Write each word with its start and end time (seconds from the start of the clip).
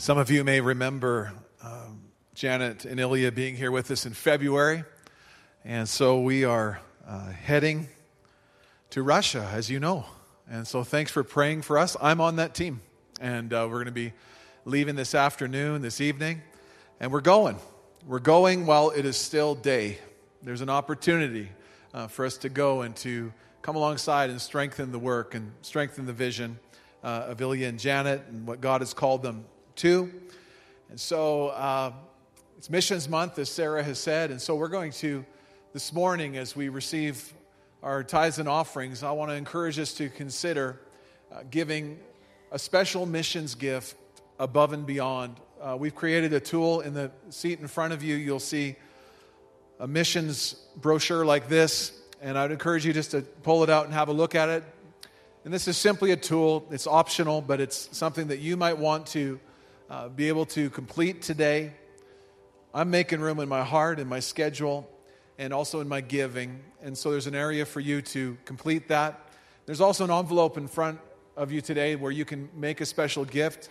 Some 0.00 0.16
of 0.16 0.30
you 0.30 0.44
may 0.44 0.60
remember 0.60 1.32
um, 1.60 2.02
Janet 2.32 2.84
and 2.84 3.00
Ilya 3.00 3.32
being 3.32 3.56
here 3.56 3.72
with 3.72 3.90
us 3.90 4.06
in 4.06 4.12
February. 4.12 4.84
And 5.64 5.88
so 5.88 6.20
we 6.20 6.44
are 6.44 6.80
uh, 7.04 7.32
heading 7.32 7.88
to 8.90 9.02
Russia, 9.02 9.50
as 9.52 9.68
you 9.68 9.80
know. 9.80 10.06
And 10.48 10.68
so 10.68 10.84
thanks 10.84 11.10
for 11.10 11.24
praying 11.24 11.62
for 11.62 11.78
us. 11.78 11.96
I'm 12.00 12.20
on 12.20 12.36
that 12.36 12.54
team. 12.54 12.80
And 13.20 13.52
uh, 13.52 13.66
we're 13.68 13.78
going 13.78 13.86
to 13.86 13.90
be 13.90 14.12
leaving 14.64 14.94
this 14.94 15.16
afternoon, 15.16 15.82
this 15.82 16.00
evening. 16.00 16.42
And 17.00 17.10
we're 17.10 17.20
going. 17.20 17.56
We're 18.06 18.20
going 18.20 18.66
while 18.66 18.90
it 18.90 19.04
is 19.04 19.16
still 19.16 19.56
day. 19.56 19.98
There's 20.44 20.60
an 20.60 20.70
opportunity 20.70 21.48
uh, 21.92 22.06
for 22.06 22.24
us 22.24 22.36
to 22.38 22.48
go 22.48 22.82
and 22.82 22.94
to 22.98 23.32
come 23.62 23.74
alongside 23.74 24.30
and 24.30 24.40
strengthen 24.40 24.92
the 24.92 24.98
work 25.00 25.34
and 25.34 25.50
strengthen 25.62 26.06
the 26.06 26.12
vision 26.12 26.60
uh, 27.02 27.24
of 27.26 27.40
Ilya 27.40 27.66
and 27.66 27.80
Janet 27.80 28.22
and 28.28 28.46
what 28.46 28.60
God 28.60 28.80
has 28.80 28.94
called 28.94 29.24
them 29.24 29.44
to. 29.78 30.10
And 30.90 30.98
so 30.98 31.48
uh, 31.48 31.92
it's 32.56 32.68
Missions 32.68 33.08
Month, 33.08 33.38
as 33.38 33.48
Sarah 33.48 33.82
has 33.84 33.98
said. 33.98 34.30
And 34.32 34.42
so 34.42 34.56
we're 34.56 34.68
going 34.68 34.90
to, 34.92 35.24
this 35.72 35.92
morning, 35.92 36.36
as 36.36 36.56
we 36.56 36.68
receive 36.68 37.32
our 37.82 38.02
tithes 38.02 38.40
and 38.40 38.48
offerings, 38.48 39.04
I 39.04 39.12
want 39.12 39.30
to 39.30 39.36
encourage 39.36 39.78
us 39.78 39.94
to 39.94 40.08
consider 40.08 40.80
uh, 41.30 41.42
giving 41.48 42.00
a 42.50 42.58
special 42.58 43.06
missions 43.06 43.54
gift 43.54 43.94
above 44.40 44.72
and 44.72 44.84
beyond. 44.84 45.36
Uh, 45.62 45.76
we've 45.78 45.94
created 45.94 46.32
a 46.32 46.40
tool 46.40 46.80
in 46.80 46.92
the 46.92 47.12
seat 47.30 47.60
in 47.60 47.68
front 47.68 47.92
of 47.92 48.02
you. 48.02 48.16
You'll 48.16 48.40
see 48.40 48.74
a 49.78 49.86
missions 49.86 50.54
brochure 50.76 51.24
like 51.24 51.48
this, 51.48 51.92
and 52.20 52.36
I'd 52.36 52.50
encourage 52.50 52.84
you 52.84 52.92
just 52.92 53.12
to 53.12 53.22
pull 53.22 53.62
it 53.62 53.70
out 53.70 53.84
and 53.84 53.94
have 53.94 54.08
a 54.08 54.12
look 54.12 54.34
at 54.34 54.48
it. 54.48 54.64
And 55.44 55.54
this 55.54 55.68
is 55.68 55.76
simply 55.76 56.10
a 56.10 56.16
tool, 56.16 56.66
it's 56.72 56.88
optional, 56.88 57.40
but 57.40 57.60
it's 57.60 57.96
something 57.96 58.26
that 58.26 58.40
you 58.40 58.56
might 58.56 58.76
want 58.76 59.06
to 59.08 59.38
uh, 59.90 60.08
be 60.08 60.28
able 60.28 60.44
to 60.46 60.70
complete 60.70 61.22
today. 61.22 61.72
I'm 62.74 62.90
making 62.90 63.20
room 63.20 63.40
in 63.40 63.48
my 63.48 63.64
heart, 63.64 63.98
in 63.98 64.08
my 64.08 64.20
schedule, 64.20 64.88
and 65.38 65.52
also 65.52 65.80
in 65.80 65.88
my 65.88 66.00
giving. 66.00 66.60
And 66.82 66.96
so 66.96 67.10
there's 67.10 67.26
an 67.26 67.34
area 67.34 67.64
for 67.64 67.80
you 67.80 68.02
to 68.02 68.36
complete 68.44 68.88
that. 68.88 69.28
There's 69.66 69.80
also 69.80 70.04
an 70.04 70.10
envelope 70.10 70.58
in 70.58 70.68
front 70.68 71.00
of 71.36 71.52
you 71.52 71.60
today 71.60 71.96
where 71.96 72.12
you 72.12 72.24
can 72.24 72.48
make 72.54 72.80
a 72.80 72.86
special 72.86 73.24
gift. 73.24 73.70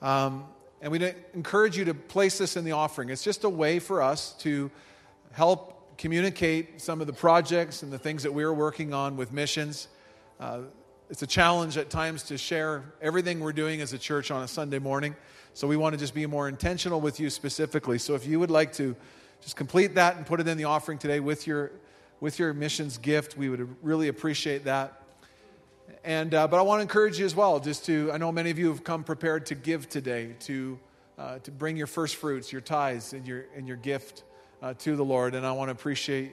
Um, 0.00 0.44
and 0.80 0.90
we 0.90 1.12
encourage 1.34 1.76
you 1.76 1.84
to 1.86 1.94
place 1.94 2.38
this 2.38 2.56
in 2.56 2.64
the 2.64 2.72
offering. 2.72 3.10
It's 3.10 3.22
just 3.22 3.44
a 3.44 3.50
way 3.50 3.78
for 3.80 4.02
us 4.02 4.32
to 4.40 4.70
help 5.32 5.98
communicate 5.98 6.80
some 6.80 7.02
of 7.02 7.06
the 7.06 7.12
projects 7.12 7.82
and 7.82 7.92
the 7.92 7.98
things 7.98 8.22
that 8.22 8.32
we're 8.32 8.54
working 8.54 8.94
on 8.94 9.18
with 9.18 9.32
missions. 9.32 9.88
Uh, 10.38 10.60
it's 11.10 11.22
a 11.22 11.26
challenge 11.26 11.76
at 11.76 11.90
times 11.90 12.22
to 12.22 12.38
share 12.38 12.84
everything 13.02 13.40
we're 13.40 13.52
doing 13.52 13.80
as 13.80 13.92
a 13.92 13.98
church 13.98 14.30
on 14.30 14.42
a 14.42 14.48
Sunday 14.48 14.78
morning. 14.78 15.14
So 15.54 15.66
we 15.66 15.76
want 15.76 15.94
to 15.94 15.98
just 15.98 16.14
be 16.14 16.26
more 16.26 16.48
intentional 16.48 17.00
with 17.00 17.20
you 17.20 17.28
specifically. 17.30 17.98
So 17.98 18.14
if 18.14 18.26
you 18.26 18.38
would 18.38 18.50
like 18.50 18.72
to 18.74 18.94
just 19.40 19.56
complete 19.56 19.94
that 19.96 20.16
and 20.16 20.26
put 20.26 20.40
it 20.40 20.48
in 20.48 20.56
the 20.56 20.64
offering 20.64 20.98
today 20.98 21.20
with 21.20 21.46
your 21.46 21.72
with 22.20 22.38
your 22.38 22.52
missions 22.52 22.98
gift, 22.98 23.36
we 23.36 23.48
would 23.48 23.76
really 23.82 24.08
appreciate 24.08 24.64
that. 24.64 25.02
And 26.04 26.34
uh, 26.34 26.46
but 26.48 26.58
I 26.58 26.62
want 26.62 26.78
to 26.78 26.82
encourage 26.82 27.18
you 27.18 27.26
as 27.26 27.34
well, 27.34 27.60
just 27.60 27.84
to 27.86 28.10
I 28.12 28.18
know 28.18 28.32
many 28.32 28.50
of 28.50 28.58
you 28.58 28.68
have 28.68 28.84
come 28.84 29.04
prepared 29.04 29.46
to 29.46 29.54
give 29.54 29.88
today, 29.88 30.34
to 30.40 30.78
uh, 31.18 31.38
to 31.40 31.50
bring 31.50 31.76
your 31.76 31.86
first 31.86 32.16
fruits, 32.16 32.52
your 32.52 32.60
tithes, 32.60 33.12
and 33.12 33.26
your 33.26 33.46
and 33.56 33.66
your 33.66 33.76
gift 33.76 34.24
uh, 34.62 34.74
to 34.74 34.96
the 34.96 35.04
Lord. 35.04 35.34
And 35.34 35.44
I 35.44 35.52
want 35.52 35.68
to 35.68 35.72
appreciate 35.72 36.32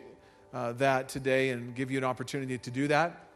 uh, 0.54 0.74
that 0.74 1.10
today 1.10 1.50
and 1.50 1.76
give 1.76 1.92
you 1.92 1.98
an 1.98 2.04
opportunity 2.04 2.58
to 2.58 2.72
do 2.72 2.88
that. 2.88 3.27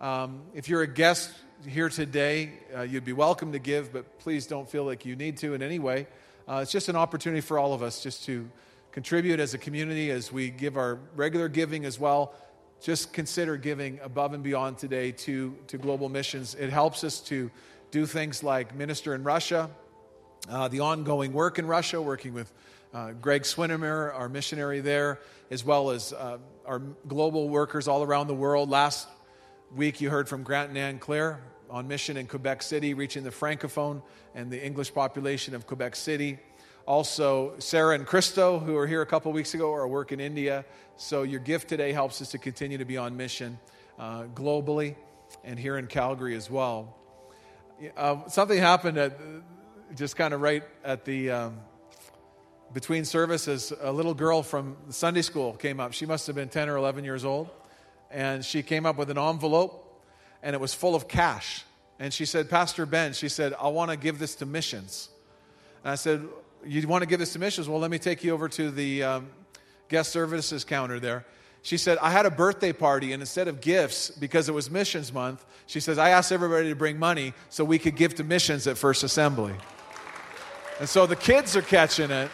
Um, 0.00 0.44
if 0.54 0.70
you're 0.70 0.80
a 0.80 0.86
guest 0.86 1.30
here 1.68 1.90
today, 1.90 2.52
uh, 2.74 2.80
you'd 2.80 3.04
be 3.04 3.12
welcome 3.12 3.52
to 3.52 3.58
give, 3.58 3.92
but 3.92 4.18
please 4.18 4.46
don't 4.46 4.66
feel 4.66 4.84
like 4.84 5.04
you 5.04 5.14
need 5.14 5.36
to 5.38 5.52
in 5.52 5.62
any 5.62 5.78
way. 5.78 6.06
Uh, 6.48 6.60
it's 6.62 6.72
just 6.72 6.88
an 6.88 6.96
opportunity 6.96 7.42
for 7.42 7.58
all 7.58 7.74
of 7.74 7.82
us 7.82 8.02
just 8.02 8.24
to 8.24 8.48
contribute 8.92 9.40
as 9.40 9.52
a 9.52 9.58
community 9.58 10.10
as 10.10 10.32
we 10.32 10.48
give 10.48 10.78
our 10.78 11.00
regular 11.14 11.48
giving 11.48 11.84
as 11.84 11.98
well. 11.98 12.32
Just 12.80 13.12
consider 13.12 13.58
giving 13.58 14.00
above 14.02 14.32
and 14.32 14.42
beyond 14.42 14.78
today 14.78 15.12
to, 15.12 15.54
to 15.66 15.76
global 15.76 16.08
missions. 16.08 16.54
It 16.54 16.70
helps 16.70 17.04
us 17.04 17.20
to 17.24 17.50
do 17.90 18.06
things 18.06 18.42
like 18.42 18.74
minister 18.74 19.14
in 19.14 19.22
Russia, 19.22 19.68
uh, 20.48 20.68
the 20.68 20.80
ongoing 20.80 21.34
work 21.34 21.58
in 21.58 21.66
Russia, 21.66 22.00
working 22.00 22.32
with 22.32 22.50
uh, 22.94 23.12
Greg 23.20 23.42
Swinimer, 23.42 24.14
our 24.14 24.30
missionary 24.30 24.80
there, 24.80 25.20
as 25.50 25.62
well 25.62 25.90
as 25.90 26.14
uh, 26.14 26.38
our 26.64 26.78
global 27.06 27.50
workers 27.50 27.86
all 27.86 28.02
around 28.02 28.28
the 28.28 28.34
world. 28.34 28.70
Last 28.70 29.06
week, 29.74 30.00
you 30.00 30.10
heard 30.10 30.28
from 30.28 30.42
Grant 30.42 30.70
and 30.70 30.78
Ann 30.78 30.98
Claire 30.98 31.40
on 31.68 31.86
mission 31.86 32.16
in 32.16 32.26
Quebec 32.26 32.62
City, 32.62 32.94
reaching 32.94 33.22
the 33.22 33.30
Francophone 33.30 34.02
and 34.34 34.50
the 34.50 34.64
English 34.64 34.92
population 34.92 35.54
of 35.54 35.66
Quebec 35.66 35.94
City. 35.94 36.38
Also, 36.86 37.54
Sarah 37.58 37.94
and 37.94 38.04
Christo, 38.04 38.58
who 38.58 38.72
were 38.72 38.86
here 38.86 39.02
a 39.02 39.06
couple 39.06 39.30
weeks 39.32 39.54
ago, 39.54 39.72
are 39.72 39.86
work 39.86 40.10
in 40.10 40.18
India. 40.18 40.64
So, 40.96 41.22
your 41.22 41.38
gift 41.38 41.68
today 41.68 41.92
helps 41.92 42.20
us 42.20 42.30
to 42.32 42.38
continue 42.38 42.78
to 42.78 42.84
be 42.84 42.96
on 42.96 43.16
mission 43.16 43.58
uh, 43.98 44.24
globally 44.34 44.96
and 45.44 45.58
here 45.58 45.78
in 45.78 45.86
Calgary 45.86 46.34
as 46.34 46.50
well. 46.50 46.96
Uh, 47.96 48.26
something 48.26 48.58
happened 48.58 48.98
at, 48.98 49.18
just 49.94 50.16
kind 50.16 50.34
of 50.34 50.40
right 50.40 50.64
at 50.84 51.04
the 51.04 51.30
um, 51.30 51.60
between 52.72 53.04
services. 53.04 53.72
A 53.80 53.92
little 53.92 54.14
girl 54.14 54.42
from 54.42 54.76
Sunday 54.88 55.22
school 55.22 55.52
came 55.52 55.78
up. 55.78 55.92
She 55.92 56.06
must 56.06 56.26
have 56.26 56.34
been 56.34 56.48
10 56.48 56.68
or 56.68 56.76
11 56.76 57.04
years 57.04 57.24
old 57.24 57.50
and 58.10 58.44
she 58.44 58.62
came 58.62 58.86
up 58.86 58.96
with 58.96 59.10
an 59.10 59.18
envelope 59.18 60.02
and 60.42 60.54
it 60.54 60.60
was 60.60 60.74
full 60.74 60.94
of 60.94 61.08
cash. 61.08 61.64
And 61.98 62.12
she 62.12 62.24
said, 62.24 62.48
Pastor 62.48 62.86
Ben, 62.86 63.12
she 63.12 63.28
said, 63.28 63.54
I 63.60 63.68
want 63.68 63.90
to 63.90 63.96
give 63.96 64.18
this 64.18 64.34
to 64.36 64.46
missions. 64.46 65.10
And 65.84 65.92
I 65.92 65.96
said, 65.96 66.26
You 66.64 66.86
want 66.88 67.02
to 67.02 67.06
give 67.06 67.20
this 67.20 67.34
to 67.34 67.38
missions? 67.38 67.68
Well, 67.68 67.78
let 67.78 67.90
me 67.90 67.98
take 67.98 68.24
you 68.24 68.32
over 68.32 68.48
to 68.48 68.70
the 68.70 69.02
um, 69.02 69.28
guest 69.88 70.10
services 70.10 70.64
counter 70.64 70.98
there. 70.98 71.26
She 71.62 71.76
said, 71.76 71.98
I 71.98 72.10
had 72.10 72.24
a 72.24 72.30
birthday 72.30 72.72
party, 72.72 73.12
and 73.12 73.20
instead 73.20 73.46
of 73.46 73.60
gifts, 73.60 74.10
because 74.10 74.48
it 74.48 74.52
was 74.52 74.70
missions 74.70 75.12
month, 75.12 75.44
she 75.66 75.78
says, 75.78 75.98
I 75.98 76.10
asked 76.10 76.32
everybody 76.32 76.70
to 76.70 76.74
bring 76.74 76.98
money 76.98 77.34
so 77.50 77.64
we 77.64 77.78
could 77.78 77.96
give 77.96 78.14
to 78.14 78.24
missions 78.24 78.66
at 78.66 78.78
First 78.78 79.02
Assembly. 79.02 79.54
And 80.78 80.88
so 80.88 81.06
the 81.06 81.16
kids 81.16 81.54
are 81.56 81.62
catching 81.62 82.10
it. 82.10 82.30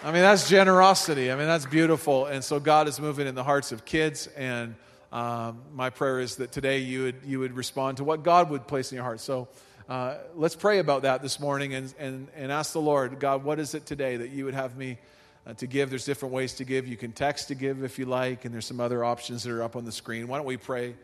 I 0.00 0.12
mean, 0.12 0.22
that's 0.22 0.48
generosity. 0.48 1.32
I 1.32 1.34
mean, 1.34 1.48
that's 1.48 1.66
beautiful. 1.66 2.26
And 2.26 2.44
so 2.44 2.60
God 2.60 2.86
is 2.86 3.00
moving 3.00 3.26
in 3.26 3.34
the 3.34 3.42
hearts 3.42 3.72
of 3.72 3.84
kids. 3.84 4.28
And 4.36 4.76
um, 5.10 5.60
my 5.74 5.90
prayer 5.90 6.20
is 6.20 6.36
that 6.36 6.52
today 6.52 6.78
you 6.78 7.02
would, 7.02 7.16
you 7.24 7.40
would 7.40 7.56
respond 7.56 7.96
to 7.96 8.04
what 8.04 8.22
God 8.22 8.48
would 8.50 8.68
place 8.68 8.92
in 8.92 8.96
your 8.96 9.04
heart. 9.04 9.18
So 9.18 9.48
uh, 9.88 10.18
let's 10.36 10.54
pray 10.54 10.78
about 10.78 11.02
that 11.02 11.20
this 11.20 11.40
morning 11.40 11.74
and, 11.74 11.92
and, 11.98 12.28
and 12.36 12.52
ask 12.52 12.72
the 12.72 12.80
Lord, 12.80 13.18
God, 13.18 13.42
what 13.42 13.58
is 13.58 13.74
it 13.74 13.86
today 13.86 14.18
that 14.18 14.30
you 14.30 14.44
would 14.44 14.54
have 14.54 14.76
me 14.76 14.98
uh, 15.44 15.54
to 15.54 15.66
give? 15.66 15.90
There's 15.90 16.04
different 16.04 16.32
ways 16.32 16.54
to 16.54 16.64
give. 16.64 16.86
You 16.86 16.96
can 16.96 17.10
text 17.10 17.48
to 17.48 17.56
give 17.56 17.82
if 17.82 17.98
you 17.98 18.06
like, 18.06 18.44
and 18.44 18.54
there's 18.54 18.66
some 18.66 18.80
other 18.80 19.04
options 19.04 19.42
that 19.42 19.52
are 19.52 19.64
up 19.64 19.74
on 19.74 19.84
the 19.84 19.92
screen. 19.92 20.28
Why 20.28 20.36
don't 20.36 20.46
we 20.46 20.56
pray? 20.56 20.94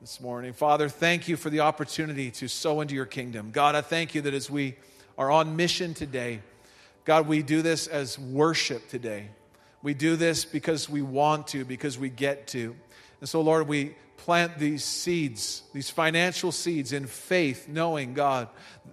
This 0.00 0.20
morning. 0.20 0.52
Father, 0.52 0.88
thank 0.88 1.26
you 1.26 1.36
for 1.36 1.50
the 1.50 1.58
opportunity 1.58 2.30
to 2.30 2.46
sow 2.46 2.82
into 2.82 2.94
your 2.94 3.04
kingdom. 3.04 3.50
God, 3.50 3.74
I 3.74 3.80
thank 3.80 4.14
you 4.14 4.20
that 4.22 4.32
as 4.32 4.48
we 4.48 4.76
are 5.16 5.28
on 5.28 5.56
mission 5.56 5.92
today, 5.92 6.38
God, 7.04 7.26
we 7.26 7.42
do 7.42 7.62
this 7.62 7.86
as 7.86 8.18
worship 8.18 8.88
today. 8.88 9.28
We 9.82 9.94
do 9.94 10.16
this 10.16 10.44
because 10.44 10.88
we 10.88 11.02
want 11.02 11.48
to, 11.48 11.64
because 11.64 11.98
we 11.98 12.10
get 12.10 12.48
to. 12.48 12.74
And 13.20 13.28
so, 13.28 13.40
Lord, 13.40 13.68
we 13.68 13.94
plant 14.16 14.58
these 14.58 14.84
seeds, 14.84 15.62
these 15.72 15.88
financial 15.88 16.52
seeds 16.52 16.92
in 16.92 17.06
faith, 17.06 17.68
knowing, 17.68 18.14
God, 18.14 18.48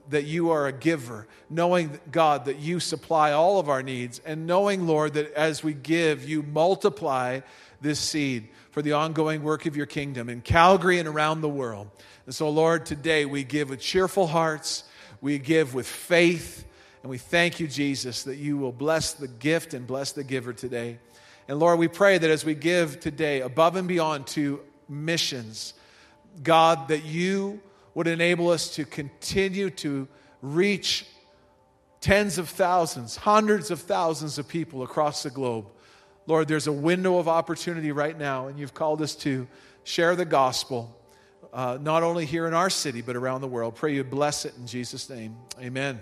that 0.10 0.24
you 0.24 0.52
are 0.52 0.68
a 0.68 0.72
giver, 0.72 1.28
knowing, 1.50 2.00
God, 2.12 2.46
that 2.46 2.60
you 2.60 2.80
supply 2.80 3.32
all 3.32 3.60
of 3.60 3.68
our 3.68 3.84
needs, 3.84 4.22
and 4.26 4.48
knowing, 4.48 4.88
Lord, 4.88 5.16
that 5.16 5.34
as 5.34 5.64
we 5.64 5.74
give, 5.74 6.28
you 6.28 6.44
multiply 6.44 7.42
this 7.82 8.00
seed 8.00 8.48
for 8.72 8.82
the 8.82 8.94
ongoing 8.94 9.44
work 9.44 9.66
of 9.66 9.76
your 9.76 9.86
kingdom 9.88 10.30
in 10.30 10.42
Calgary 10.42 11.00
and 11.00 11.08
around 11.08 11.42
the 11.42 11.50
world. 11.50 11.90
And 12.26 12.34
so, 12.34 12.50
Lord, 12.50 12.86
today 12.86 13.26
we 13.26 13.44
give 13.44 13.70
with 13.70 13.80
cheerful 13.80 14.28
hearts, 14.28 14.84
we 15.22 15.40
give 15.40 15.74
with 15.74 15.88
faith 15.88 16.66
and 17.06 17.12
we 17.12 17.20
thank 17.20 17.60
you, 17.60 17.68
Jesus, 17.68 18.24
that 18.24 18.38
you 18.38 18.58
will 18.58 18.72
bless 18.72 19.14
the 19.14 19.28
gift 19.28 19.76
and 19.76 19.86
bless 19.86 20.12
the 20.12 20.24
giver 20.24 20.54
today. 20.54 20.98
And 21.48 21.60
Lord, 21.60 21.78
we 21.78 21.88
pray 21.88 22.18
that 22.18 22.32
as 22.32 22.44
we 22.44 22.56
give 22.56 23.00
today 23.00 23.42
above 23.42 23.76
and 23.76 23.88
beyond 23.88 24.26
to 24.30 24.62
missions, 24.90 25.76
God, 26.42 26.88
that 26.88 27.06
you 27.06 27.62
would 27.94 28.08
enable 28.08 28.50
us 28.50 28.74
to 28.78 28.86
continue 28.86 29.70
to 29.70 30.08
reach 30.42 31.06
tens 32.02 32.40
of 32.40 32.50
thousands, 32.50 33.18
hundreds 33.18 33.70
of 33.70 33.82
thousands 33.82 34.40
of 34.40 34.48
people 34.48 34.82
across 34.82 35.22
the 35.22 35.30
globe. 35.30 35.68
Lord, 36.26 36.48
there's 36.48 36.66
a 36.66 36.74
window 36.74 37.20
of 37.20 37.28
opportunity 37.28 37.92
right 37.92 38.18
now, 38.18 38.48
and 38.48 38.58
you've 38.58 38.74
called 38.74 39.04
us 39.04 39.14
to 39.18 39.48
share 39.84 40.16
the 40.16 40.26
gospel, 40.26 41.00
uh, 41.54 41.78
not 41.80 42.02
only 42.02 42.26
here 42.26 42.48
in 42.48 42.56
our 42.56 42.72
city, 42.72 43.04
but 43.04 43.16
around 43.16 43.42
the 43.42 43.48
world. 43.48 43.76
Pray 43.76 43.94
you 43.94 44.04
bless 44.04 44.44
it 44.46 44.56
in 44.58 44.66
Jesus' 44.66 45.08
name. 45.08 45.38
Amen. 45.62 46.00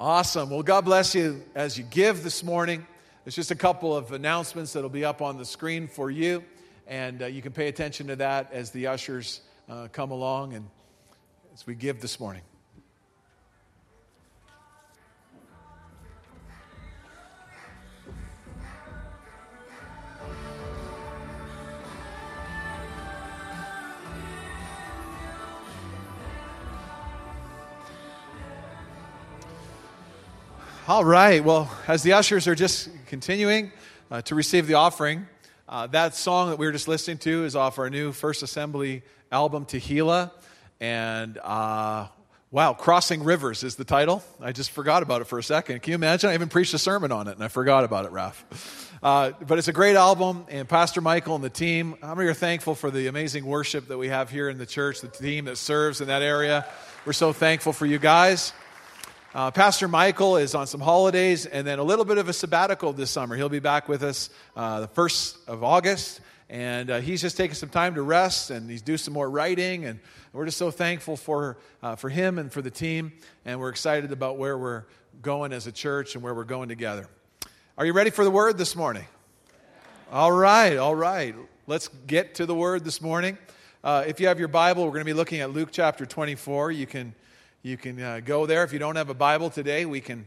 Awesome. 0.00 0.50
Well, 0.50 0.62
God 0.62 0.84
bless 0.84 1.12
you 1.12 1.42
as 1.56 1.76
you 1.76 1.82
give 1.82 2.22
this 2.22 2.44
morning. 2.44 2.86
There's 3.24 3.34
just 3.34 3.50
a 3.50 3.56
couple 3.56 3.96
of 3.96 4.12
announcements 4.12 4.72
that'll 4.74 4.88
be 4.88 5.04
up 5.04 5.20
on 5.20 5.38
the 5.38 5.44
screen 5.44 5.88
for 5.88 6.08
you, 6.08 6.44
and 6.86 7.20
uh, 7.20 7.26
you 7.26 7.42
can 7.42 7.50
pay 7.50 7.66
attention 7.66 8.06
to 8.06 8.14
that 8.14 8.52
as 8.52 8.70
the 8.70 8.86
ushers 8.86 9.40
uh, 9.68 9.88
come 9.90 10.12
along 10.12 10.54
and 10.54 10.68
as 11.52 11.66
we 11.66 11.74
give 11.74 12.00
this 12.00 12.20
morning. 12.20 12.42
All 30.88 31.04
right. 31.04 31.44
Well, 31.44 31.70
as 31.86 32.02
the 32.02 32.14
ushers 32.14 32.48
are 32.48 32.54
just 32.54 32.88
continuing 33.08 33.72
uh, 34.10 34.22
to 34.22 34.34
receive 34.34 34.66
the 34.66 34.72
offering, 34.72 35.26
uh, 35.68 35.86
that 35.88 36.14
song 36.14 36.48
that 36.48 36.58
we 36.58 36.64
were 36.64 36.72
just 36.72 36.88
listening 36.88 37.18
to 37.18 37.44
is 37.44 37.54
off 37.54 37.78
our 37.78 37.90
new 37.90 38.10
First 38.10 38.42
Assembly 38.42 39.02
album, 39.30 39.66
Tehillah. 39.66 40.30
And 40.80 41.36
uh, 41.44 42.06
wow, 42.50 42.72
Crossing 42.72 43.22
Rivers 43.22 43.64
is 43.64 43.76
the 43.76 43.84
title. 43.84 44.24
I 44.40 44.52
just 44.52 44.70
forgot 44.70 45.02
about 45.02 45.20
it 45.20 45.26
for 45.26 45.38
a 45.38 45.42
second. 45.42 45.82
Can 45.82 45.90
you 45.90 45.94
imagine? 45.96 46.30
I 46.30 46.32
even 46.32 46.48
preached 46.48 46.72
a 46.72 46.78
sermon 46.78 47.12
on 47.12 47.28
it 47.28 47.34
and 47.34 47.44
I 47.44 47.48
forgot 47.48 47.84
about 47.84 48.06
it, 48.06 48.12
Raf. 48.12 48.98
Uh, 49.02 49.32
but 49.46 49.58
it's 49.58 49.68
a 49.68 49.74
great 49.74 49.94
album, 49.94 50.46
and 50.48 50.66
Pastor 50.66 51.02
Michael 51.02 51.34
and 51.34 51.44
the 51.44 51.50
team, 51.50 51.96
how 52.00 52.14
many 52.14 52.30
are 52.30 52.34
thankful 52.34 52.74
for 52.74 52.90
the 52.90 53.08
amazing 53.08 53.44
worship 53.44 53.88
that 53.88 53.98
we 53.98 54.08
have 54.08 54.30
here 54.30 54.48
in 54.48 54.56
the 54.56 54.64
church, 54.64 55.02
the 55.02 55.08
team 55.08 55.44
that 55.44 55.58
serves 55.58 56.00
in 56.00 56.06
that 56.06 56.22
area? 56.22 56.64
We're 57.04 57.12
so 57.12 57.34
thankful 57.34 57.74
for 57.74 57.84
you 57.84 57.98
guys. 57.98 58.54
Uh, 59.34 59.50
Pastor 59.50 59.88
Michael 59.88 60.38
is 60.38 60.54
on 60.54 60.66
some 60.66 60.80
holidays 60.80 61.44
and 61.44 61.66
then 61.66 61.78
a 61.78 61.82
little 61.82 62.06
bit 62.06 62.16
of 62.16 62.30
a 62.30 62.32
sabbatical 62.32 62.94
this 62.94 63.10
summer. 63.10 63.36
He'll 63.36 63.50
be 63.50 63.58
back 63.58 63.86
with 63.86 64.02
us 64.02 64.30
uh, 64.56 64.80
the 64.80 64.88
1st 64.88 65.48
of 65.48 65.62
August. 65.62 66.22
And 66.48 66.90
uh, 66.90 67.00
he's 67.00 67.20
just 67.20 67.36
taking 67.36 67.54
some 67.54 67.68
time 67.68 67.96
to 67.96 68.02
rest 68.02 68.50
and 68.50 68.70
he's 68.70 68.80
doing 68.80 68.96
some 68.96 69.12
more 69.12 69.28
writing. 69.28 69.84
And 69.84 70.00
we're 70.32 70.46
just 70.46 70.56
so 70.56 70.70
thankful 70.70 71.14
for, 71.14 71.58
uh, 71.82 71.94
for 71.94 72.08
him 72.08 72.38
and 72.38 72.50
for 72.50 72.62
the 72.62 72.70
team. 72.70 73.12
And 73.44 73.60
we're 73.60 73.68
excited 73.68 74.12
about 74.12 74.38
where 74.38 74.56
we're 74.56 74.84
going 75.20 75.52
as 75.52 75.66
a 75.66 75.72
church 75.72 76.14
and 76.14 76.24
where 76.24 76.32
we're 76.32 76.44
going 76.44 76.70
together. 76.70 77.06
Are 77.76 77.84
you 77.84 77.92
ready 77.92 78.08
for 78.08 78.24
the 78.24 78.30
word 78.30 78.56
this 78.56 78.74
morning? 78.74 79.04
All 80.10 80.32
right, 80.32 80.78
all 80.78 80.94
right. 80.94 81.34
Let's 81.66 81.88
get 82.06 82.36
to 82.36 82.46
the 82.46 82.54
word 82.54 82.82
this 82.82 83.02
morning. 83.02 83.36
Uh, 83.84 84.04
if 84.06 84.20
you 84.20 84.28
have 84.28 84.38
your 84.38 84.48
Bible, 84.48 84.84
we're 84.84 84.92
going 84.92 85.00
to 85.00 85.04
be 85.04 85.12
looking 85.12 85.40
at 85.40 85.52
Luke 85.52 85.68
chapter 85.70 86.06
24. 86.06 86.72
You 86.72 86.86
can 86.86 87.14
you 87.68 87.76
can 87.76 88.00
uh, 88.00 88.20
go 88.24 88.46
there. 88.46 88.64
If 88.64 88.72
you 88.72 88.78
don't 88.78 88.96
have 88.96 89.10
a 89.10 89.14
Bible 89.14 89.50
today, 89.50 89.84
we 89.84 90.00
can 90.00 90.24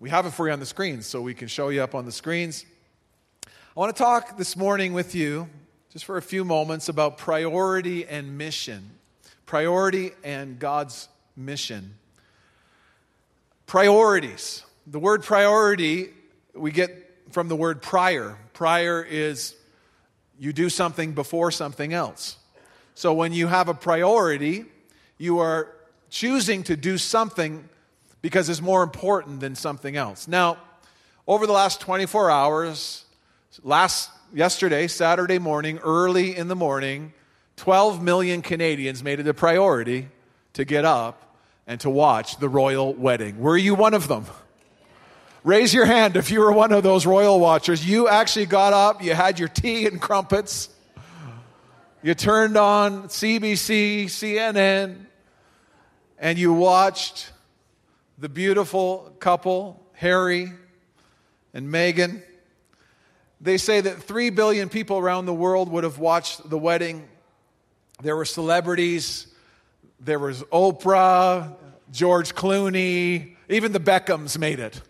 we 0.00 0.08
have 0.08 0.24
it 0.24 0.30
for 0.30 0.46
you 0.46 0.54
on 0.54 0.58
the 0.60 0.64
screens, 0.66 1.04
so 1.04 1.20
we 1.20 1.34
can 1.34 1.48
show 1.48 1.68
you 1.68 1.82
up 1.82 1.94
on 1.94 2.06
the 2.06 2.12
screens. 2.12 2.64
I 3.46 3.50
want 3.74 3.94
to 3.94 4.02
talk 4.02 4.38
this 4.38 4.56
morning 4.56 4.94
with 4.94 5.14
you 5.14 5.50
just 5.92 6.06
for 6.06 6.16
a 6.16 6.22
few 6.22 6.46
moments 6.46 6.88
about 6.88 7.18
priority 7.18 8.06
and 8.06 8.38
mission. 8.38 8.90
Priority 9.44 10.12
and 10.24 10.58
God's 10.58 11.08
mission. 11.36 11.94
Priorities. 13.66 14.64
The 14.86 14.98
word 14.98 15.24
priority 15.24 16.08
we 16.54 16.72
get 16.72 16.90
from 17.32 17.48
the 17.48 17.56
word 17.56 17.82
prior. 17.82 18.38
Prior 18.54 19.02
is 19.02 19.54
you 20.38 20.54
do 20.54 20.70
something 20.70 21.12
before 21.12 21.50
something 21.50 21.92
else. 21.92 22.38
So 22.94 23.12
when 23.12 23.34
you 23.34 23.46
have 23.46 23.68
a 23.68 23.74
priority, 23.74 24.64
you 25.18 25.40
are 25.40 25.75
choosing 26.16 26.62
to 26.62 26.76
do 26.76 26.96
something 26.96 27.68
because 28.22 28.48
it's 28.48 28.62
more 28.62 28.82
important 28.82 29.40
than 29.40 29.54
something 29.54 29.96
else. 29.96 30.26
Now, 30.26 30.56
over 31.26 31.46
the 31.46 31.52
last 31.52 31.78
24 31.80 32.30
hours, 32.30 33.04
last 33.62 34.10
yesterday, 34.32 34.86
Saturday 34.86 35.38
morning, 35.38 35.78
early 35.78 36.34
in 36.34 36.48
the 36.48 36.56
morning, 36.56 37.12
12 37.56 38.02
million 38.02 38.40
Canadians 38.40 39.02
made 39.04 39.20
it 39.20 39.28
a 39.28 39.34
priority 39.34 40.08
to 40.54 40.64
get 40.64 40.86
up 40.86 41.36
and 41.66 41.78
to 41.80 41.90
watch 41.90 42.38
the 42.38 42.48
royal 42.48 42.94
wedding. 42.94 43.38
Were 43.38 43.56
you 43.56 43.74
one 43.74 43.92
of 43.92 44.08
them? 44.08 44.24
Raise 45.44 45.74
your 45.74 45.84
hand 45.84 46.16
if 46.16 46.30
you 46.30 46.40
were 46.40 46.52
one 46.52 46.72
of 46.72 46.82
those 46.82 47.04
royal 47.04 47.38
watchers. 47.38 47.86
You 47.86 48.08
actually 48.08 48.46
got 48.46 48.72
up, 48.72 49.02
you 49.02 49.12
had 49.12 49.38
your 49.38 49.48
tea 49.48 49.86
and 49.86 50.00
crumpets, 50.00 50.70
you 52.02 52.14
turned 52.14 52.56
on 52.56 53.04
CBC, 53.04 54.04
CNN, 54.04 55.05
and 56.18 56.38
you 56.38 56.52
watched 56.52 57.30
the 58.18 58.28
beautiful 58.28 59.14
couple, 59.18 59.82
Harry 59.92 60.52
and 61.52 61.68
Meghan. 61.68 62.22
They 63.40 63.58
say 63.58 63.80
that 63.82 64.02
3 64.02 64.30
billion 64.30 64.68
people 64.68 64.98
around 64.98 65.26
the 65.26 65.34
world 65.34 65.70
would 65.70 65.84
have 65.84 65.98
watched 65.98 66.48
the 66.48 66.58
wedding. 66.58 67.06
There 68.02 68.16
were 68.16 68.24
celebrities, 68.24 69.26
there 70.00 70.18
was 70.18 70.42
Oprah, 70.44 71.54
George 71.92 72.34
Clooney, 72.34 73.36
even 73.48 73.72
the 73.72 73.80
Beckhams 73.80 74.38
made 74.38 74.58
it. 74.58 74.80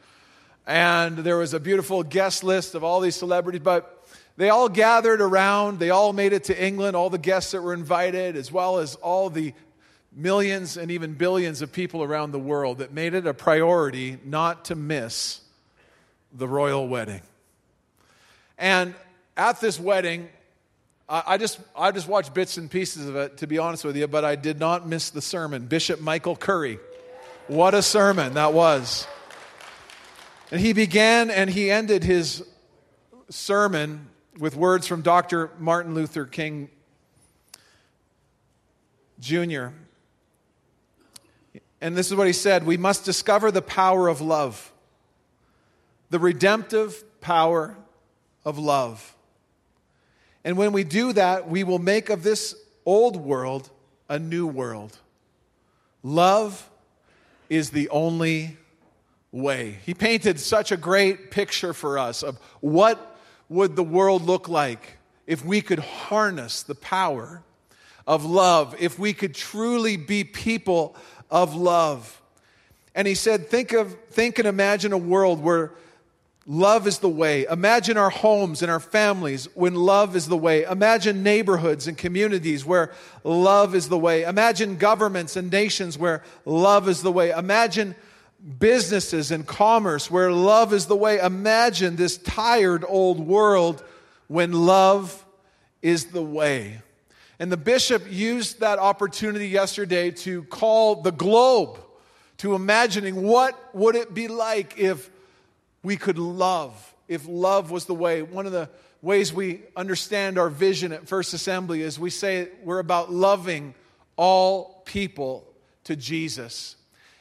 And 0.66 1.18
there 1.18 1.36
was 1.36 1.54
a 1.54 1.60
beautiful 1.60 2.02
guest 2.02 2.42
list 2.42 2.74
of 2.74 2.82
all 2.82 3.00
these 3.00 3.14
celebrities, 3.14 3.60
but 3.62 4.04
they 4.36 4.48
all 4.50 4.68
gathered 4.68 5.20
around. 5.20 5.78
They 5.78 5.90
all 5.90 6.12
made 6.12 6.32
it 6.32 6.44
to 6.44 6.64
England, 6.64 6.96
all 6.96 7.10
the 7.10 7.18
guests 7.18 7.52
that 7.52 7.62
were 7.62 7.74
invited, 7.74 8.36
as 8.36 8.50
well 8.50 8.78
as 8.78 8.96
all 8.96 9.30
the 9.30 9.54
millions 10.16 10.78
and 10.78 10.90
even 10.90 11.12
billions 11.12 11.60
of 11.60 11.70
people 11.70 12.02
around 12.02 12.32
the 12.32 12.38
world 12.38 12.78
that 12.78 12.92
made 12.92 13.12
it 13.14 13.26
a 13.26 13.34
priority 13.34 14.18
not 14.24 14.64
to 14.64 14.74
miss 14.74 15.40
the 16.32 16.48
royal 16.48 16.88
wedding. 16.88 17.20
And 18.58 18.94
at 19.36 19.60
this 19.60 19.78
wedding, 19.78 20.30
I 21.08 21.36
just, 21.36 21.60
I 21.76 21.92
just 21.92 22.08
watched 22.08 22.34
bits 22.34 22.56
and 22.56 22.68
pieces 22.68 23.06
of 23.06 23.14
it, 23.14 23.36
to 23.36 23.46
be 23.46 23.58
honest 23.58 23.84
with 23.84 23.96
you, 23.96 24.08
but 24.08 24.24
I 24.24 24.34
did 24.34 24.58
not 24.58 24.88
miss 24.88 25.10
the 25.10 25.22
sermon. 25.22 25.66
Bishop 25.66 26.00
Michael 26.00 26.34
Curry. 26.34 26.80
What 27.46 27.74
a 27.74 27.82
sermon 27.82 28.34
that 28.34 28.52
was. 28.54 29.06
And 30.50 30.60
he 30.60 30.72
began 30.72 31.30
and 31.30 31.48
he 31.48 31.70
ended 31.70 32.02
his 32.02 32.42
sermon 33.28 34.08
with 34.38 34.56
words 34.56 34.86
from 34.86 35.02
Dr. 35.02 35.50
Martin 35.58 35.94
Luther 35.94 36.24
King 36.24 36.70
Jr. 39.20 39.68
And 41.80 41.96
this 41.96 42.08
is 42.08 42.14
what 42.14 42.26
he 42.26 42.32
said 42.32 42.64
We 42.64 42.76
must 42.76 43.04
discover 43.04 43.50
the 43.50 43.62
power 43.62 44.08
of 44.08 44.20
love, 44.20 44.72
the 46.10 46.18
redemptive 46.18 47.04
power 47.20 47.76
of 48.44 48.58
love. 48.58 49.14
And 50.44 50.56
when 50.56 50.72
we 50.72 50.84
do 50.84 51.12
that, 51.12 51.48
we 51.48 51.64
will 51.64 51.80
make 51.80 52.08
of 52.08 52.22
this 52.22 52.54
old 52.84 53.16
world 53.16 53.68
a 54.08 54.18
new 54.18 54.46
world. 54.46 54.96
Love 56.04 56.70
is 57.50 57.70
the 57.70 57.88
only 57.88 58.56
way. 59.32 59.78
He 59.84 59.92
painted 59.92 60.38
such 60.38 60.70
a 60.70 60.76
great 60.76 61.32
picture 61.32 61.72
for 61.72 61.98
us 61.98 62.22
of 62.22 62.38
what 62.60 63.18
would 63.48 63.74
the 63.74 63.82
world 63.82 64.22
look 64.22 64.48
like 64.48 64.98
if 65.26 65.44
we 65.44 65.60
could 65.60 65.80
harness 65.80 66.62
the 66.62 66.74
power 66.76 67.42
of 68.06 68.24
love, 68.24 68.74
if 68.78 68.98
we 68.98 69.12
could 69.12 69.34
truly 69.34 69.96
be 69.96 70.22
people 70.22 70.94
of 71.30 71.54
love. 71.54 72.20
And 72.94 73.06
he 73.06 73.14
said, 73.14 73.48
think, 73.48 73.72
of, 73.72 73.94
think 74.10 74.38
and 74.38 74.48
imagine 74.48 74.92
a 74.92 74.98
world 74.98 75.42
where 75.42 75.72
love 76.46 76.86
is 76.86 77.00
the 77.00 77.08
way. 77.08 77.44
Imagine 77.44 77.96
our 77.96 78.10
homes 78.10 78.62
and 78.62 78.70
our 78.70 78.80
families 78.80 79.48
when 79.54 79.74
love 79.74 80.16
is 80.16 80.26
the 80.28 80.36
way. 80.36 80.62
Imagine 80.62 81.22
neighborhoods 81.22 81.88
and 81.88 81.98
communities 81.98 82.64
where 82.64 82.92
love 83.24 83.74
is 83.74 83.88
the 83.88 83.98
way. 83.98 84.22
Imagine 84.22 84.76
governments 84.76 85.36
and 85.36 85.50
nations 85.50 85.98
where 85.98 86.22
love 86.44 86.88
is 86.88 87.02
the 87.02 87.12
way. 87.12 87.30
Imagine 87.30 87.94
businesses 88.58 89.30
and 89.30 89.46
commerce 89.46 90.10
where 90.10 90.30
love 90.30 90.72
is 90.72 90.86
the 90.86 90.96
way. 90.96 91.18
Imagine 91.18 91.96
this 91.96 92.16
tired 92.16 92.84
old 92.86 93.18
world 93.18 93.82
when 94.28 94.52
love 94.52 95.24
is 95.82 96.06
the 96.06 96.22
way. 96.22 96.80
And 97.38 97.52
the 97.52 97.56
bishop 97.56 98.04
used 98.10 98.60
that 98.60 98.78
opportunity 98.78 99.48
yesterday 99.48 100.10
to 100.10 100.44
call 100.44 101.02
the 101.02 101.12
globe 101.12 101.78
to 102.38 102.54
imagining 102.54 103.22
what 103.22 103.74
would 103.74 103.94
it 103.94 104.14
be 104.14 104.28
like 104.28 104.78
if 104.78 105.10
we 105.82 105.96
could 105.96 106.18
love, 106.18 106.94
if 107.08 107.26
love 107.28 107.70
was 107.70 107.84
the 107.84 107.94
way. 107.94 108.22
One 108.22 108.46
of 108.46 108.52
the 108.52 108.68
ways 109.02 109.32
we 109.32 109.60
understand 109.76 110.38
our 110.38 110.48
vision 110.48 110.92
at 110.92 111.08
First 111.08 111.34
Assembly 111.34 111.82
is 111.82 111.98
we 111.98 112.10
say 112.10 112.48
we're 112.62 112.78
about 112.78 113.12
loving 113.12 113.74
all 114.16 114.82
people 114.84 115.46
to 115.84 115.94
Jesus. 115.94 116.76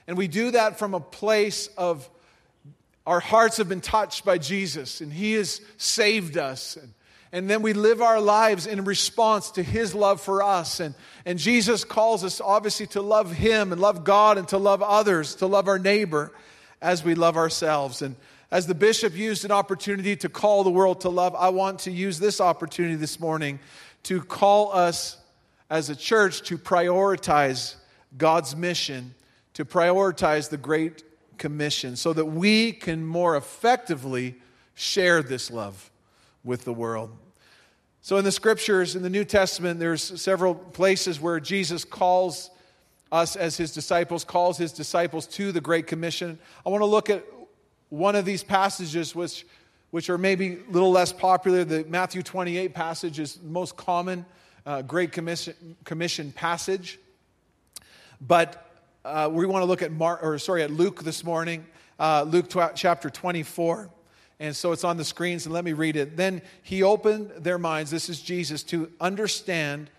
And 0.08 0.18
we 0.18 0.28
do 0.28 0.52
that 0.52 0.80
from 0.80 0.94
a 0.94 1.00
place 1.00 1.68
of 1.78 2.10
our 3.06 3.20
hearts 3.20 3.58
have 3.58 3.70
been 3.70 3.82
touched 3.82 4.26
by 4.26 4.38
Jesus 4.38 5.02
and 5.02 5.14
He 5.14 5.34
has 5.34 5.62
saved 5.78 6.38
us. 6.38 6.76
And 6.76 6.94
and 7.36 7.50
then 7.50 7.62
we 7.62 7.74
live 7.74 8.02
our 8.02 8.22
lives 8.22 8.66
in 8.66 8.86
response 8.86 9.52
to 9.52 9.62
his 9.62 9.94
love 9.94 10.22
for 10.22 10.42
us. 10.42 10.80
And, 10.80 10.96
and 11.26 11.38
Jesus 11.38 11.84
calls 11.84 12.24
us 12.24 12.40
obviously 12.40 12.88
to 12.88 13.02
love 13.02 13.30
him 13.34 13.74
and 13.74 13.82
love 13.82 14.06
God 14.06 14.38
and 14.38 14.48
to 14.48 14.58
love 14.58 14.82
others, 14.82 15.36
to 15.36 15.46
love 15.46 15.68
our 15.68 15.78
neighbor 15.78 16.32
as 16.82 17.04
we 17.04 17.14
love 17.14 17.36
ourselves. 17.36 18.02
And 18.02 18.16
as 18.52 18.68
the 18.68 18.74
bishop 18.74 19.18
used 19.18 19.44
an 19.44 19.52
opportunity 19.52 20.16
to 20.16 20.30
call 20.30 20.64
the 20.64 20.70
world 20.70 21.02
to 21.02 21.10
love, 21.10 21.36
I 21.36 21.50
want 21.50 21.80
to 21.80 21.92
use 21.92 22.20
this 22.20 22.40
opportunity 22.40 22.96
this 22.96 23.20
morning 23.20 23.60
to 24.04 24.22
call 24.22 24.72
us 24.72 25.18
as 25.70 25.90
a 25.90 25.96
church 25.96 26.42
to 26.44 26.58
prioritize 26.58 27.76
God's 28.18 28.56
mission, 28.56 29.14
to 29.56 29.66
prioritize 29.66 30.50
the 30.50 30.56
Great 30.56 31.04
Commission, 31.38 31.98
so 31.98 32.14
that 32.14 32.28
we 32.28 32.72
can 32.72 33.06
more 33.06 33.36
effectively 33.36 34.36
share 34.74 35.22
this 35.22 35.52
love 35.52 35.92
with 36.46 36.64
the 36.64 36.72
world. 36.72 37.12
So, 38.06 38.18
in 38.18 38.24
the 38.24 38.32
scriptures, 38.32 38.96
in 38.96 39.02
the 39.02 39.10
New 39.10 39.26
Testament, 39.26 39.80
there's 39.80 40.22
several 40.22 40.54
places 40.54 41.20
where 41.20 41.40
Jesus 41.40 41.84
calls 41.84 42.52
us 43.12 43.36
as 43.36 43.58
his 43.58 43.74
disciples, 43.74 44.24
calls 44.24 44.60
his 44.60 44.72
disciples 44.72 45.26
to 45.30 45.52
the 45.52 45.60
Great 45.60 45.88
Commission. 45.88 46.38
I 46.64 46.70
want 46.70 46.84
to 46.84 46.86
look 46.86 47.10
at 47.10 47.26
one 47.90 48.16
of 48.16 48.24
these 48.24 48.44
passages, 48.44 49.16
which, 49.16 49.44
which 49.90 50.12
are 50.12 50.20
maybe 50.20 50.54
a 50.54 50.72
little 50.72 50.92
less 50.92 51.12
popular, 51.12 51.64
the 51.64 51.84
Matthew 51.86 52.22
28 52.22 52.76
passage 52.76 53.18
is 53.18 53.38
the 53.38 53.50
most 53.50 53.76
common 53.76 54.24
uh, 54.68 54.84
Great 54.84 55.12
Commission, 55.12 55.76
Commission 55.84 56.32
passage. 56.32 57.00
But 58.22 58.70
uh, 59.04 59.32
we 59.32 59.48
want 59.48 59.64
to 59.64 59.66
look 59.66 59.82
at 59.82 59.92
Mark, 59.92 60.20
or 60.22 60.38
sorry, 60.38 60.62
at 60.62 60.70
Luke 60.70 61.02
this 61.02 61.24
morning, 61.24 61.66
uh, 61.98 62.24
Luke 62.28 62.50
tw- 62.50 62.76
chapter 62.76 63.10
24. 63.10 63.90
And 64.40 64.56
so 64.56 64.72
it's 64.74 64.84
on 64.84 64.98
the 64.98 65.06
screens, 65.06 65.46
and 65.46 65.54
let 65.54 65.64
me 65.64 65.74
read 65.74 65.96
it. 65.96 66.18
Then 66.18 66.42
he 66.62 66.84
opened 66.84 67.32
their 67.38 67.58
minds, 67.58 67.92
this 67.92 68.10
is 68.10 68.22
Jesus, 68.22 68.64
to 68.64 68.92
understand 69.00 69.90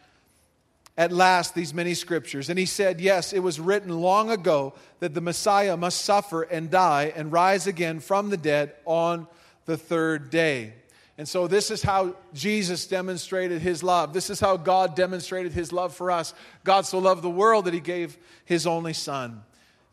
at 0.98 1.12
last 1.12 1.54
these 1.54 1.74
many 1.74 1.94
scriptures. 1.94 2.48
And 2.48 2.58
he 2.58 2.66
said, 2.66 3.00
Yes, 3.00 3.32
it 3.32 3.40
was 3.40 3.60
written 3.60 4.00
long 4.00 4.30
ago 4.30 4.74
that 5.00 5.14
the 5.14 5.20
Messiah 5.20 5.76
must 5.76 6.02
suffer 6.02 6.42
and 6.42 6.70
die 6.70 7.12
and 7.14 7.32
rise 7.32 7.66
again 7.66 8.00
from 8.00 8.30
the 8.30 8.36
dead 8.36 8.74
on 8.84 9.26
the 9.66 9.76
third 9.76 10.30
day. 10.30 10.72
And 11.18 11.26
so, 11.26 11.46
this 11.48 11.70
is 11.70 11.82
how 11.82 12.14
Jesus 12.34 12.86
demonstrated 12.86 13.62
his 13.62 13.82
love. 13.82 14.12
This 14.12 14.28
is 14.28 14.38
how 14.38 14.58
God 14.58 14.94
demonstrated 14.94 15.52
his 15.52 15.72
love 15.72 15.94
for 15.94 16.10
us. 16.10 16.34
God 16.62 16.84
so 16.84 16.98
loved 16.98 17.22
the 17.22 17.30
world 17.30 17.64
that 17.64 17.74
he 17.74 17.80
gave 17.80 18.18
his 18.44 18.66
only 18.66 18.92
Son. 18.92 19.42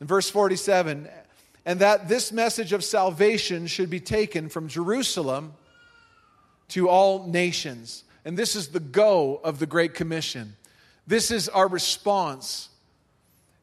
In 0.01 0.07
verse 0.07 0.29
47, 0.29 1.07
and 1.65 1.79
that 1.79 2.08
this 2.08 2.32
message 2.32 2.74
of 2.74 2.84
salvation 2.84 3.67
should 3.67 3.89
be 3.89 4.00
taken 4.00 4.50
from 4.50 4.67
Jerusalem 4.67 5.53
to 6.70 6.89
all 6.89 7.27
nations. 7.27 8.03
And 8.25 8.38
this 8.38 8.55
is 8.55 8.70
the 8.70 8.79
go 8.79 9.39
of 9.43 9.60
the 9.60 9.65
Great 9.65 9.93
Commission. 9.93 10.55
This 11.08 11.32
is 11.32 11.50
our 11.50 11.67
response 11.67 12.70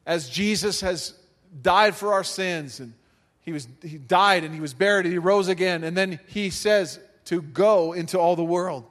as 0.06 0.28
Jesus 0.28 0.80
has 0.80 1.14
died 1.62 1.94
for 1.94 2.12
our 2.12 2.24
sins 2.24 2.80
and 2.80 2.94
he 3.42 3.52
was 3.52 3.66
he 3.82 3.96
died 3.96 4.44
and 4.44 4.54
he 4.54 4.60
was 4.60 4.74
buried 4.74 5.06
and 5.06 5.12
he 5.12 5.18
rose 5.18 5.48
again 5.48 5.82
and 5.82 5.96
then 5.96 6.20
he 6.26 6.50
says 6.50 7.00
to 7.24 7.42
go 7.42 7.92
into 7.92 8.18
all 8.18 8.36
the 8.36 8.44
world. 8.44 8.84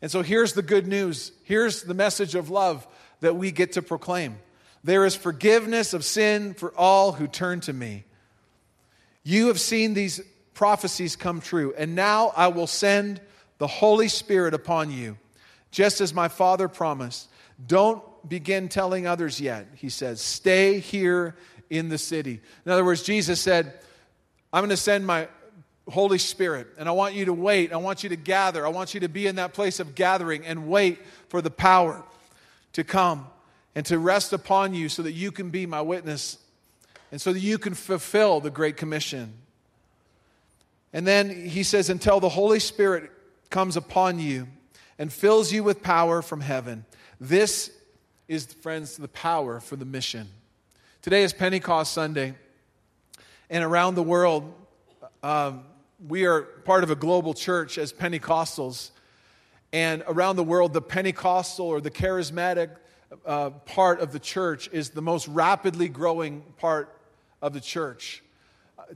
And 0.00 0.10
so 0.10 0.22
here's 0.22 0.52
the 0.52 0.62
good 0.62 0.86
news. 0.86 1.32
Here's 1.44 1.82
the 1.82 1.94
message 1.94 2.34
of 2.34 2.50
love 2.50 2.86
that 3.20 3.36
we 3.36 3.50
get 3.50 3.72
to 3.72 3.82
proclaim. 3.82 4.38
There 4.84 5.04
is 5.04 5.16
forgiveness 5.16 5.92
of 5.92 6.04
sin 6.04 6.54
for 6.54 6.72
all 6.76 7.12
who 7.12 7.26
turn 7.26 7.60
to 7.60 7.72
me. 7.72 8.04
You 9.22 9.48
have 9.48 9.60
seen 9.60 9.94
these 9.94 10.20
prophecies 10.54 11.16
come 11.16 11.40
true, 11.40 11.74
and 11.76 11.94
now 11.94 12.32
I 12.36 12.48
will 12.48 12.66
send 12.66 13.20
the 13.58 13.66
Holy 13.66 14.08
Spirit 14.08 14.54
upon 14.54 14.90
you, 14.90 15.18
just 15.70 16.00
as 16.00 16.14
my 16.14 16.28
Father 16.28 16.68
promised. 16.68 17.28
Don't 17.64 18.02
begin 18.28 18.68
telling 18.68 19.06
others 19.06 19.40
yet, 19.40 19.66
he 19.74 19.88
says. 19.88 20.20
Stay 20.20 20.78
here 20.78 21.36
in 21.70 21.88
the 21.88 21.98
city. 21.98 22.40
In 22.64 22.72
other 22.72 22.84
words, 22.84 23.02
Jesus 23.02 23.40
said, 23.40 23.72
I'm 24.52 24.62
going 24.62 24.70
to 24.70 24.76
send 24.76 25.06
my 25.06 25.28
Holy 25.88 26.18
Spirit. 26.18 26.68
And 26.78 26.88
I 26.88 26.92
want 26.92 27.14
you 27.14 27.26
to 27.26 27.32
wait. 27.32 27.72
I 27.72 27.76
want 27.76 28.02
you 28.02 28.10
to 28.10 28.16
gather. 28.16 28.66
I 28.66 28.70
want 28.70 28.94
you 28.94 29.00
to 29.00 29.08
be 29.08 29.26
in 29.26 29.36
that 29.36 29.54
place 29.54 29.80
of 29.80 29.94
gathering 29.94 30.44
and 30.44 30.68
wait 30.68 30.98
for 31.28 31.40
the 31.40 31.50
power 31.50 32.02
to 32.74 32.84
come 32.84 33.26
and 33.74 33.84
to 33.86 33.98
rest 33.98 34.32
upon 34.32 34.74
you 34.74 34.88
so 34.88 35.02
that 35.02 35.12
you 35.12 35.32
can 35.32 35.50
be 35.50 35.66
my 35.66 35.80
witness 35.80 36.38
and 37.10 37.20
so 37.20 37.32
that 37.32 37.40
you 37.40 37.58
can 37.58 37.74
fulfill 37.74 38.40
the 38.40 38.50
Great 38.50 38.76
Commission. 38.76 39.32
And 40.92 41.06
then 41.06 41.48
he 41.48 41.62
says, 41.62 41.90
until 41.90 42.20
the 42.20 42.28
Holy 42.28 42.60
Spirit 42.60 43.10
comes 43.50 43.76
upon 43.76 44.18
you 44.18 44.48
and 44.98 45.12
fills 45.12 45.52
you 45.52 45.62
with 45.62 45.82
power 45.82 46.22
from 46.22 46.40
heaven. 46.40 46.84
This 47.20 47.70
is, 48.26 48.46
friends, 48.46 48.96
the 48.96 49.08
power 49.08 49.60
for 49.60 49.76
the 49.76 49.84
mission. 49.84 50.28
Today 51.02 51.22
is 51.22 51.32
Pentecost 51.32 51.92
Sunday, 51.92 52.34
and 53.48 53.64
around 53.64 53.94
the 53.94 54.02
world, 54.02 54.52
um, 55.22 55.64
we 56.06 56.26
are 56.26 56.42
part 56.42 56.84
of 56.84 56.90
a 56.90 56.94
global 56.94 57.34
church 57.34 57.78
as 57.78 57.92
Pentecostals. 57.92 58.90
And 59.72 60.02
around 60.06 60.36
the 60.36 60.44
world, 60.44 60.72
the 60.72 60.82
Pentecostal 60.82 61.66
or 61.66 61.80
the 61.80 61.90
charismatic 61.90 62.70
uh, 63.26 63.50
part 63.50 64.00
of 64.00 64.12
the 64.12 64.18
church 64.18 64.68
is 64.72 64.90
the 64.90 65.02
most 65.02 65.26
rapidly 65.28 65.88
growing 65.88 66.42
part 66.58 66.97
of 67.42 67.52
the 67.52 67.60
church. 67.60 68.22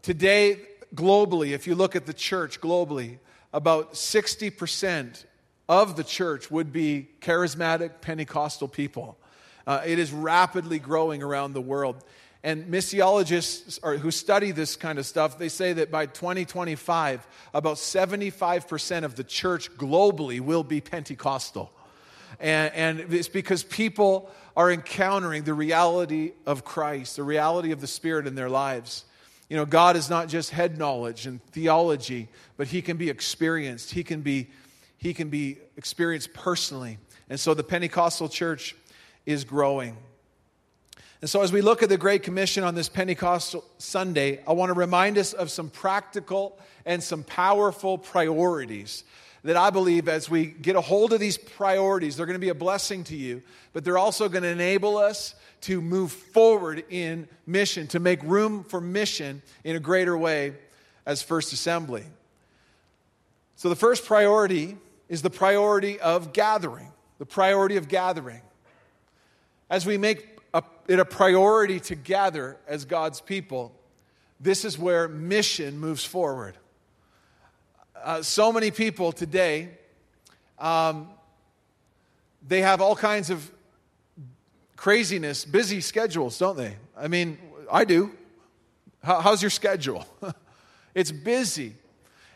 Today, 0.03 0.61
globally, 0.95 1.53
if 1.53 1.67
you 1.67 1.75
look 1.75 1.97
at 1.97 2.07
the 2.07 2.15
church 2.15 2.61
globally, 2.61 3.19
about 3.53 3.95
60% 3.95 5.25
of 5.69 5.97
the 5.97 6.05
church 6.05 6.51
would 6.51 6.73
be 6.73 7.09
charismatic 7.21 8.01
Pentecostal 8.01 8.69
people. 8.69 9.19
Uh, 9.67 9.83
it 9.87 9.99
is 9.99 10.13
rapidly 10.13 10.79
growing 10.79 11.23
around 11.23 11.53
the 11.53 11.61
world. 11.61 12.03
And 12.45 12.67
missiologists 12.67 13.79
are, 13.85 13.97
who 13.97 14.11
study 14.11 14.51
this 14.51 14.75
kind 14.75 14.99
of 14.99 15.07
stuff, 15.07 15.39
they 15.39 15.49
say 15.49 15.73
that 15.75 15.93
by 15.93 16.07
2025, 16.07 17.27
about 17.55 17.77
75% 17.77 19.05
of 19.05 19.15
the 19.15 19.23
church 19.23 19.71
globally 19.77 20.41
will 20.41 20.65
be 20.65 20.81
Pentecostal. 20.81 21.71
And, 22.41 22.75
and 22.75 23.15
it's 23.15 23.29
because 23.29 23.63
people 23.63 24.31
are 24.57 24.71
encountering 24.71 25.45
the 25.45 25.55
reality 25.55 26.33
of 26.47 26.65
Christ, 26.65 27.17
the 27.17 27.23
reality 27.23 27.73
of 27.73 27.81
the 27.81 27.87
Spirit 27.87 28.27
in 28.27 28.35
their 28.35 28.51
lives. 28.51 29.05
You 29.49 29.57
know, 29.57 29.67
God 29.67 29.97
is 29.97 30.09
not 30.09 30.29
just 30.29 30.51
head 30.51 30.79
knowledge 30.79 31.27
and 31.27 31.43
theology, 31.53 32.29
but 32.57 32.69
He 32.69 32.83
can 32.83 32.97
be 32.97 33.11
experienced. 33.11 33.93
He 33.93 34.05
can 34.05 34.21
be, 34.21 34.49
he 34.99 35.15
can 35.15 35.29
be 35.29 35.59
experienced 35.77 36.33
personally. 36.33 36.99
And 37.29 37.39
so 37.39 37.55
the 37.55 37.65
Pentecostal 37.65 38.29
church 38.29 38.77
is 39.27 39.45
growing. 39.45 39.97
And 41.21 41.31
so, 41.31 41.41
as 41.43 41.53
we 41.53 41.61
look 41.61 41.85
at 41.85 41.89
the 41.89 41.97
Great 41.97 42.25
Commission 42.25 42.65
on 42.65 42.75
this 42.75 42.89
Pentecostal 42.89 43.65
Sunday, 43.79 44.41
I 44.47 44.53
want 44.53 44.71
to 44.71 44.75
remind 44.75 45.19
us 45.19 45.33
of 45.33 45.53
some 45.53 45.71
practical 45.71 46.59
and 46.85 47.01
some 47.01 47.23
powerful 47.23 47.97
priorities 47.97 49.05
that 49.45 49.57
I 49.57 49.71
believe 49.71 50.09
as 50.09 50.31
we 50.31 50.47
get 50.47 50.77
a 50.77 50.81
hold 50.81 51.13
of 51.13 51.21
these 51.21 51.37
priorities, 51.37 52.17
they're 52.17 52.27
going 52.27 52.35
to 52.35 52.41
be 52.41 52.51
a 52.51 52.55
blessing 52.55 53.05
to 53.05 53.17
you, 53.17 53.43
but 53.73 53.85
they're 53.85 53.99
also 53.99 54.29
going 54.29 54.45
to 54.45 54.49
enable 54.49 54.97
us 54.97 55.35
to 55.63 55.81
move 55.81 56.13
forward 56.13 56.85
in 56.91 57.29
mission, 57.47 57.87
to 57.89 58.01
make 58.01 58.23
room 58.23 58.65
for 58.65 58.81
mission 58.81 59.43
in 59.65 59.75
a 59.75 59.81
greater 59.81 60.17
way 60.17 60.55
as 61.07 61.23
First 61.23 61.53
Assembly. 61.53 62.05
So, 63.57 63.69
the 63.69 63.77
first 63.77 64.05
priority 64.05 64.77
is 65.09 65.23
the 65.23 65.31
priority 65.31 66.01
of 66.01 66.33
gathering, 66.33 66.93
the 67.19 67.27
priority 67.27 67.77
of 67.77 67.89
gathering. 67.89 68.41
As 69.69 69.87
we 69.87 69.99
make 69.99 70.39
a, 70.55 70.63
it 70.89 70.99
a 70.99 71.05
priority 71.05 71.81
to 71.81 71.95
gather 71.95 72.57
as 72.67 72.85
God's 72.85 73.21
people, 73.21 73.73
this 74.41 74.65
is 74.65 74.79
where 74.79 75.09
mission 75.09 75.79
moves 75.79 76.05
forward. 76.05 76.57
Uh, 78.03 78.21
so 78.21 78.53
many 78.53 78.73
people 78.73 79.13
today, 79.13 79.69
um, 80.59 81.09
they 82.47 82.61
have 82.61 82.81
all 82.81 82.97
kinds 82.97 83.31
of 83.31 83.49
craziness, 84.77 85.45
busy 85.45 85.81
schedules, 85.81 86.37
don't 86.37 86.57
they? 86.57 86.75
I 86.97 87.07
mean, 87.07 87.39
I 87.71 87.85
do. 87.85 88.11
How, 89.05 89.21
how's 89.21 89.41
your 89.41 89.51
schedule? 89.51 90.05
it's 90.95 91.13
busy. 91.13 91.77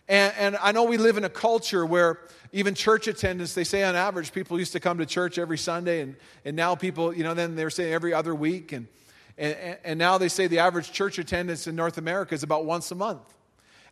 And, 0.09 0.33
and 0.39 0.57
I 0.63 0.71
know 0.71 0.85
we 0.85 0.99
live 0.99 1.17
in 1.17 1.25
a 1.25 1.29
culture 1.29 1.85
where 1.85 2.21
even 2.53 2.77
church 2.77 3.09
attendance, 3.09 3.55
they 3.55 3.65
say 3.65 3.83
on 3.83 3.97
average, 3.97 4.33
people 4.33 4.61
used 4.61 4.73
to 4.73 4.81
come 4.81 4.99
to 4.99 5.07
church 5.07 5.37
every 5.37 5.59
Sunday, 5.59 6.01
and, 6.01 6.15
and 6.45 6.55
now 6.55 6.77
people, 6.77 7.13
you 7.13 7.25
know, 7.25 7.35
then 7.35 7.57
they're 7.57 7.71
saying 7.71 7.93
every 7.93 8.15
other 8.15 8.37
week. 8.37 8.71
And, 8.71 8.87
and, 9.37 9.79
and 9.83 9.99
now 9.99 10.17
they 10.17 10.29
say 10.29 10.47
the 10.47 10.61
average 10.61 10.93
church 10.93 11.19
attendance 11.19 11.67
in 11.67 11.75
North 11.75 11.99
America 11.99 12.37
is 12.37 12.45
about 12.45 12.65
once 12.65 12.93
a 12.93 12.95
month. 12.95 13.36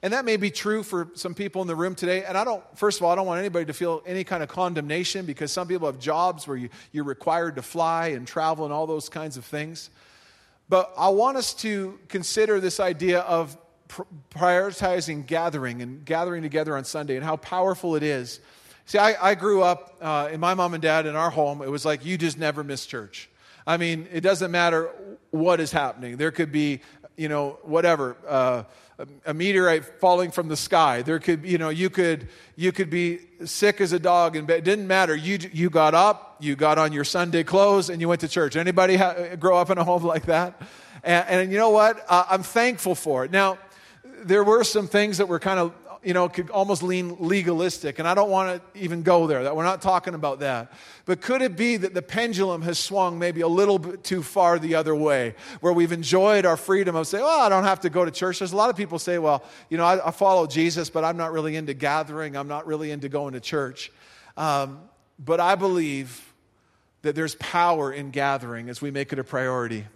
And 0.05 0.13
that 0.13 0.27
may 0.27 0.37
be 0.37 0.51
true 0.51 0.83
for 0.83 1.09
some 1.15 1.35
people 1.35 1.63
in 1.63 1.67
the 1.67 1.75
room 1.75 1.95
today. 1.95 2.25
And 2.25 2.37
I 2.37 2.45
don't, 2.45 2.63
first 2.77 3.01
of 3.01 3.05
all, 3.05 3.11
I 3.11 3.15
don't 3.15 3.27
want 3.27 3.39
anybody 3.39 3.65
to 3.65 3.73
feel 3.73 4.03
any 4.05 4.23
kind 4.23 4.43
of 4.43 4.51
condemnation 4.51 5.25
because 5.25 5.51
some 5.51 5.67
people 5.67 5.87
have 5.87 5.99
jobs 5.99 6.47
where 6.47 6.59
you, 6.59 6.69
you're 6.93 7.05
required 7.05 7.57
to 7.57 7.63
fly 7.63 8.09
and 8.09 8.27
travel 8.27 8.67
and 8.67 8.75
all 8.75 8.87
those 8.87 9.09
kinds 9.09 9.39
of 9.39 9.47
things. 9.47 9.89
But 10.69 10.93
I 10.99 11.09
want 11.09 11.39
us 11.39 11.55
to 11.55 11.99
consider 12.09 12.61
this 12.61 12.81
idea 12.81 13.21
of 13.21 13.57
prioritizing 14.29 15.25
gathering 15.25 15.81
and 15.81 16.05
gathering 16.05 16.43
together 16.43 16.77
on 16.77 16.85
Sunday 16.85 17.17
and 17.17 17.25
how 17.25 17.37
powerful 17.37 17.97
it 17.97 18.03
is. 18.03 18.41
See, 18.85 18.99
I, 18.99 19.31
I 19.31 19.35
grew 19.35 19.63
up 19.63 19.97
uh, 20.03 20.29
in 20.31 20.39
my 20.39 20.53
mom 20.53 20.75
and 20.75 20.83
dad 20.83 21.07
in 21.07 21.17
our 21.17 21.31
home. 21.31 21.63
It 21.63 21.71
was 21.71 21.87
like 21.87 22.05
you 22.05 22.19
just 22.19 22.37
never 22.37 22.63
miss 22.63 22.85
church. 22.85 23.31
I 23.67 23.79
mean, 23.79 24.07
it 24.13 24.21
doesn't 24.21 24.51
matter 24.51 24.91
what 25.31 25.61
is 25.61 25.73
happening. 25.73 26.19
There 26.19 26.31
could 26.31 26.53
be, 26.53 26.83
you 27.17 27.29
know, 27.29 27.59
whatever. 27.63 28.17
Uh, 28.27 28.65
a 29.27 29.35
meteorite 29.35 29.85
falling 30.01 30.31
from 30.31 30.47
the 30.47 30.57
sky. 30.57 31.03
There 31.03 31.19
could, 31.19 31.45
you 31.45 31.59
know, 31.59 31.69
you 31.69 31.91
could, 31.91 32.29
you 32.55 32.71
could 32.71 32.91
be 32.91 33.21
sick 33.45 33.81
as 33.81 33.93
a 33.93 33.99
dog, 33.99 34.37
and 34.37 34.49
it 34.49 34.63
didn't 34.63 34.87
matter. 34.87 35.17
You, 35.17 35.39
you 35.53 35.69
got 35.69 35.95
up, 35.95 36.37
you 36.39 36.55
got 36.55 36.79
on 36.79 36.93
your 36.93 37.03
Sunday 37.03 37.43
clothes, 37.43 37.91
and 37.91 38.01
you 38.01 38.09
went 38.09 38.21
to 38.21 38.29
church. 38.29 38.55
Anybody 38.55 38.97
ha- 38.97 39.35
grow 39.37 39.59
up 39.59 39.71
in 39.71 39.79
a 39.79 39.85
home 39.85 40.05
like 40.05 40.27
that? 40.27 40.63
And, 41.03 41.25
and 41.29 41.53
you 41.53 41.59
know 41.59 41.71
what? 41.71 42.05
Uh, 42.09 42.25
I'm 42.31 42.45
thankful 42.45 42.95
for 42.95 43.25
it. 43.25 43.33
Now, 43.33 43.59
there 44.23 44.45
were 44.45 44.63
some 44.63 44.87
things 44.87 45.19
that 45.19 45.27
were 45.27 45.41
kind 45.41 45.59
of 45.59 45.73
you 46.05 46.15
know, 46.15 46.29
could 46.29 46.51
almost 46.51 46.83
lean 46.83 47.17
legalistic, 47.19 47.99
and 47.99 48.07
I 48.07 48.15
don't 48.15 48.31
want 48.31 48.63
to 48.75 48.81
even 48.81 49.03
go 49.03 49.27
there. 49.27 49.43
That 49.43 49.57
we're 49.57 49.65
not 49.65 49.81
talking 49.81 50.15
about 50.15 50.41
that. 50.41 50.73
But 51.07 51.21
could 51.21 51.43
it 51.43 51.57
be 51.57 51.77
that 51.79 51.95
the 51.95 52.03
pendulum 52.03 52.63
has 52.63 52.79
swung 52.79 53.19
maybe 53.19 53.41
a 53.41 53.49
little 53.49 53.79
bit 53.79 54.05
too 54.05 54.23
far 54.23 54.59
the 54.59 54.75
other 54.75 54.95
way, 54.95 55.35
where 55.61 55.73
we've 55.73 55.93
enjoyed 55.93 56.45
our 56.45 56.57
freedom 56.57 56.95
of 56.95 57.07
saying, 57.07 57.25
"Well, 57.25 57.41
I 57.41 57.49
don't 57.49 57.65
have 57.65 57.81
to 57.81 57.91
go 57.91 58.05
to 58.05 58.11
church." 58.11 58.39
There's 58.39 58.53
a 58.53 58.57
lot 58.57 58.71
of 58.71 58.77
people 58.77 58.99
say, 58.99 59.19
"Well, 59.19 59.43
you 59.71 59.79
know, 59.79 59.85
I, 59.85 60.09
I 60.09 60.11
follow 60.11 60.47
Jesus, 60.47 60.91
but 60.91 61.05
I'm 61.05 61.17
not 61.17 61.33
really 61.33 61.57
into 61.57 61.75
gathering. 61.75 62.37
I'm 62.37 62.49
not 62.49 62.67
really 62.67 62.91
into 62.91 63.09
going 63.09 63.33
to 63.35 63.41
church." 63.41 63.91
Um, 64.37 64.81
but 65.19 65.41
I 65.41 65.55
believe 65.55 66.33
that 67.03 67.15
there's 67.15 67.35
power 67.37 67.93
in 67.93 68.11
gathering 68.11 68.69
as 68.69 68.81
we 68.81 68.91
make 68.91 69.13
it 69.13 69.19
a 69.19 69.25
priority 69.25 69.87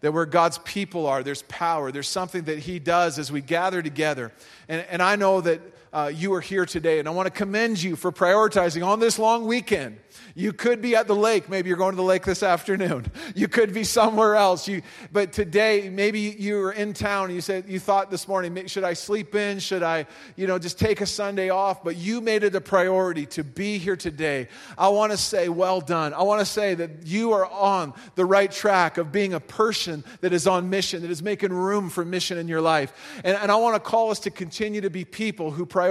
that 0.00 0.12
where 0.12 0.26
God's 0.26 0.58
people 0.58 1.06
are, 1.06 1.22
there's 1.22 1.42
power. 1.42 1.90
There's 1.90 2.08
something 2.08 2.44
that 2.44 2.58
He 2.58 2.78
does 2.78 3.18
as 3.18 3.32
we 3.32 3.40
gather 3.40 3.82
together. 3.82 4.32
And, 4.68 4.84
and 4.90 5.02
I 5.02 5.16
know 5.16 5.40
that 5.40 5.60
uh, 5.92 6.10
you 6.14 6.32
are 6.34 6.40
here 6.40 6.66
today, 6.66 6.98
and 6.98 7.08
I 7.08 7.10
want 7.12 7.26
to 7.26 7.30
commend 7.30 7.82
you 7.82 7.96
for 7.96 8.12
prioritizing 8.12 8.86
on 8.86 9.00
this 9.00 9.18
long 9.18 9.46
weekend 9.46 9.98
you 10.34 10.52
could 10.52 10.80
be 10.80 10.94
at 10.94 11.08
the 11.08 11.16
lake. 11.16 11.48
Maybe 11.48 11.68
you're 11.68 11.76
going 11.76 11.92
to 11.92 11.96
the 11.96 12.02
lake 12.02 12.24
this 12.24 12.42
afternoon. 12.44 13.10
You 13.34 13.48
could 13.48 13.74
be 13.74 13.84
somewhere 13.84 14.36
else. 14.36 14.68
You, 14.68 14.82
but 15.12 15.32
today, 15.32 15.90
maybe 15.90 16.20
you 16.20 16.58
were 16.58 16.72
in 16.72 16.92
town 16.92 17.26
and 17.26 17.34
you 17.34 17.40
said, 17.40 17.68
you 17.68 17.80
thought 17.80 18.10
this 18.10 18.28
morning, 18.28 18.66
should 18.66 18.84
I 18.84 18.92
sleep 18.92 19.34
in? 19.34 19.58
Should 19.58 19.82
I, 19.82 20.06
you 20.36 20.46
know, 20.46 20.58
just 20.58 20.78
take 20.78 21.00
a 21.00 21.06
Sunday 21.06 21.50
off? 21.50 21.82
But 21.82 21.96
you 21.96 22.20
made 22.20 22.44
it 22.44 22.54
a 22.54 22.60
priority 22.60 23.26
to 23.26 23.44
be 23.44 23.78
here 23.78 23.96
today. 23.96 24.48
I 24.76 24.88
want 24.90 25.12
to 25.12 25.18
say, 25.18 25.48
well 25.48 25.80
done. 25.80 26.14
I 26.14 26.22
want 26.22 26.40
to 26.40 26.46
say 26.46 26.74
that 26.74 27.06
you 27.06 27.32
are 27.32 27.46
on 27.46 27.92
the 28.14 28.24
right 28.24 28.50
track 28.50 28.98
of 28.98 29.10
being 29.10 29.34
a 29.34 29.40
person 29.40 30.04
that 30.20 30.32
is 30.32 30.46
on 30.46 30.70
mission, 30.70 31.02
that 31.02 31.10
is 31.10 31.22
making 31.22 31.52
room 31.52 31.90
for 31.90 32.04
mission 32.04 32.38
in 32.38 32.48
your 32.48 32.60
life. 32.60 32.92
And, 33.24 33.36
and 33.36 33.50
I 33.50 33.56
want 33.56 33.74
to 33.74 33.80
call 33.80 34.10
us 34.10 34.20
to 34.20 34.30
continue 34.30 34.80
to 34.82 34.90
be 34.90 35.04
people 35.04 35.50
who 35.50 35.66
prioritize 35.66 35.87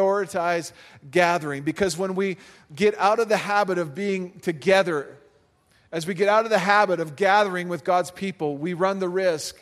gathering 1.10 1.64
because 1.64 1.98
when 1.98 2.16
we 2.16 2.38
get 2.76 2.98
out 2.98 3.20
of 3.20 3.30
the 3.30 3.38
habit 3.38 3.78
of 3.78 3.96
being 3.96 4.40
together, 4.40 5.18
as 5.92 6.06
we 6.06 6.14
get 6.14 6.30
out 6.30 6.46
of 6.46 6.50
the 6.50 6.60
habit 6.60 7.00
of 7.00 7.16
gathering 7.16 7.70
with 7.70 7.84
God's 7.84 8.12
people, 8.12 8.58
we 8.58 8.74
run 8.74 9.00
the 9.00 9.10
risk 9.10 9.56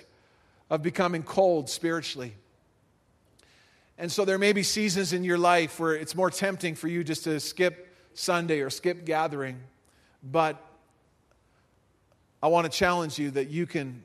of 0.69 0.81
becoming 0.81 1.23
cold 1.23 1.69
spiritually. 1.69 2.33
And 3.97 4.11
so 4.11 4.25
there 4.25 4.37
may 4.37 4.51
be 4.51 4.63
seasons 4.63 5.13
in 5.13 5.23
your 5.23 5.37
life 5.37 5.79
where 5.79 5.95
it's 5.95 6.15
more 6.15 6.29
tempting 6.29 6.75
for 6.75 6.87
you 6.87 7.03
just 7.03 7.23
to 7.25 7.39
skip 7.39 7.93
Sunday 8.13 8.61
or 8.61 8.69
skip 8.69 9.05
gathering. 9.05 9.59
But 10.23 10.61
I 12.41 12.47
want 12.47 12.71
to 12.71 12.77
challenge 12.77 13.17
you 13.17 13.31
that 13.31 13.49
you 13.49 13.65
can 13.65 14.03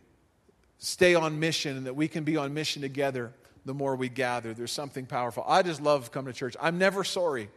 stay 0.79 1.15
on 1.15 1.41
mission 1.41 1.77
and 1.77 1.87
that 1.87 1.97
we 1.97 2.09
can 2.09 2.25
be 2.25 2.37
on 2.37 2.55
mission 2.55 2.83
together 2.83 3.33
the 3.64 3.75
more 3.75 3.97
we 3.97 4.09
gather. 4.09 4.55
There's 4.55 4.73
something 4.73 5.07
powerful. 5.07 5.45
I 5.47 5.62
just 5.62 5.81
love 5.81 6.12
coming 6.12 6.33
to 6.33 6.38
church. 6.38 6.57
I'm 6.61 6.79
never 6.79 7.05
sorry 7.05 7.49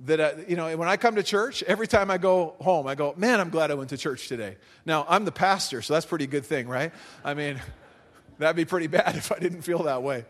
that 0.00 0.20
I, 0.20 0.44
you 0.46 0.56
know 0.56 0.76
when 0.76 0.88
i 0.88 0.96
come 0.96 1.14
to 1.16 1.22
church 1.22 1.62
every 1.62 1.86
time 1.86 2.10
i 2.10 2.18
go 2.18 2.54
home 2.60 2.86
i 2.86 2.94
go 2.94 3.14
man 3.16 3.40
i'm 3.40 3.48
glad 3.48 3.70
i 3.70 3.74
went 3.74 3.90
to 3.90 3.96
church 3.96 4.28
today 4.28 4.56
now 4.84 5.06
i'm 5.08 5.24
the 5.24 5.32
pastor 5.32 5.80
so 5.80 5.94
that's 5.94 6.04
pretty 6.04 6.26
good 6.26 6.44
thing 6.44 6.68
right 6.68 6.92
i 7.24 7.32
mean 7.32 7.60
that'd 8.38 8.56
be 8.56 8.66
pretty 8.66 8.88
bad 8.88 9.16
if 9.16 9.32
i 9.32 9.38
didn't 9.38 9.62
feel 9.62 9.84
that 9.84 10.02
way 10.02 10.26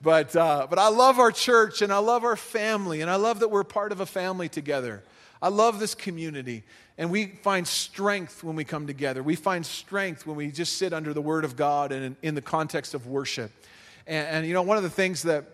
but 0.00 0.34
uh, 0.34 0.66
but 0.70 0.78
i 0.78 0.88
love 0.88 1.18
our 1.18 1.30
church 1.30 1.82
and 1.82 1.92
i 1.92 1.98
love 1.98 2.24
our 2.24 2.36
family 2.36 3.02
and 3.02 3.10
i 3.10 3.16
love 3.16 3.40
that 3.40 3.48
we're 3.48 3.64
part 3.64 3.92
of 3.92 4.00
a 4.00 4.06
family 4.06 4.48
together 4.48 5.02
i 5.42 5.48
love 5.48 5.78
this 5.78 5.94
community 5.94 6.64
and 6.96 7.10
we 7.10 7.26
find 7.26 7.68
strength 7.68 8.42
when 8.42 8.56
we 8.56 8.64
come 8.64 8.86
together 8.86 9.22
we 9.22 9.36
find 9.36 9.66
strength 9.66 10.26
when 10.26 10.36
we 10.36 10.50
just 10.50 10.78
sit 10.78 10.94
under 10.94 11.12
the 11.12 11.22
word 11.22 11.44
of 11.44 11.56
god 11.56 11.92
and 11.92 12.04
in, 12.04 12.16
in 12.22 12.34
the 12.34 12.42
context 12.42 12.94
of 12.94 13.06
worship 13.06 13.50
and, 14.10 14.28
and 14.28 14.46
you 14.46 14.52
know 14.52 14.62
one 14.62 14.76
of 14.76 14.82
the 14.82 14.90
things 14.90 15.22
that 15.22 15.44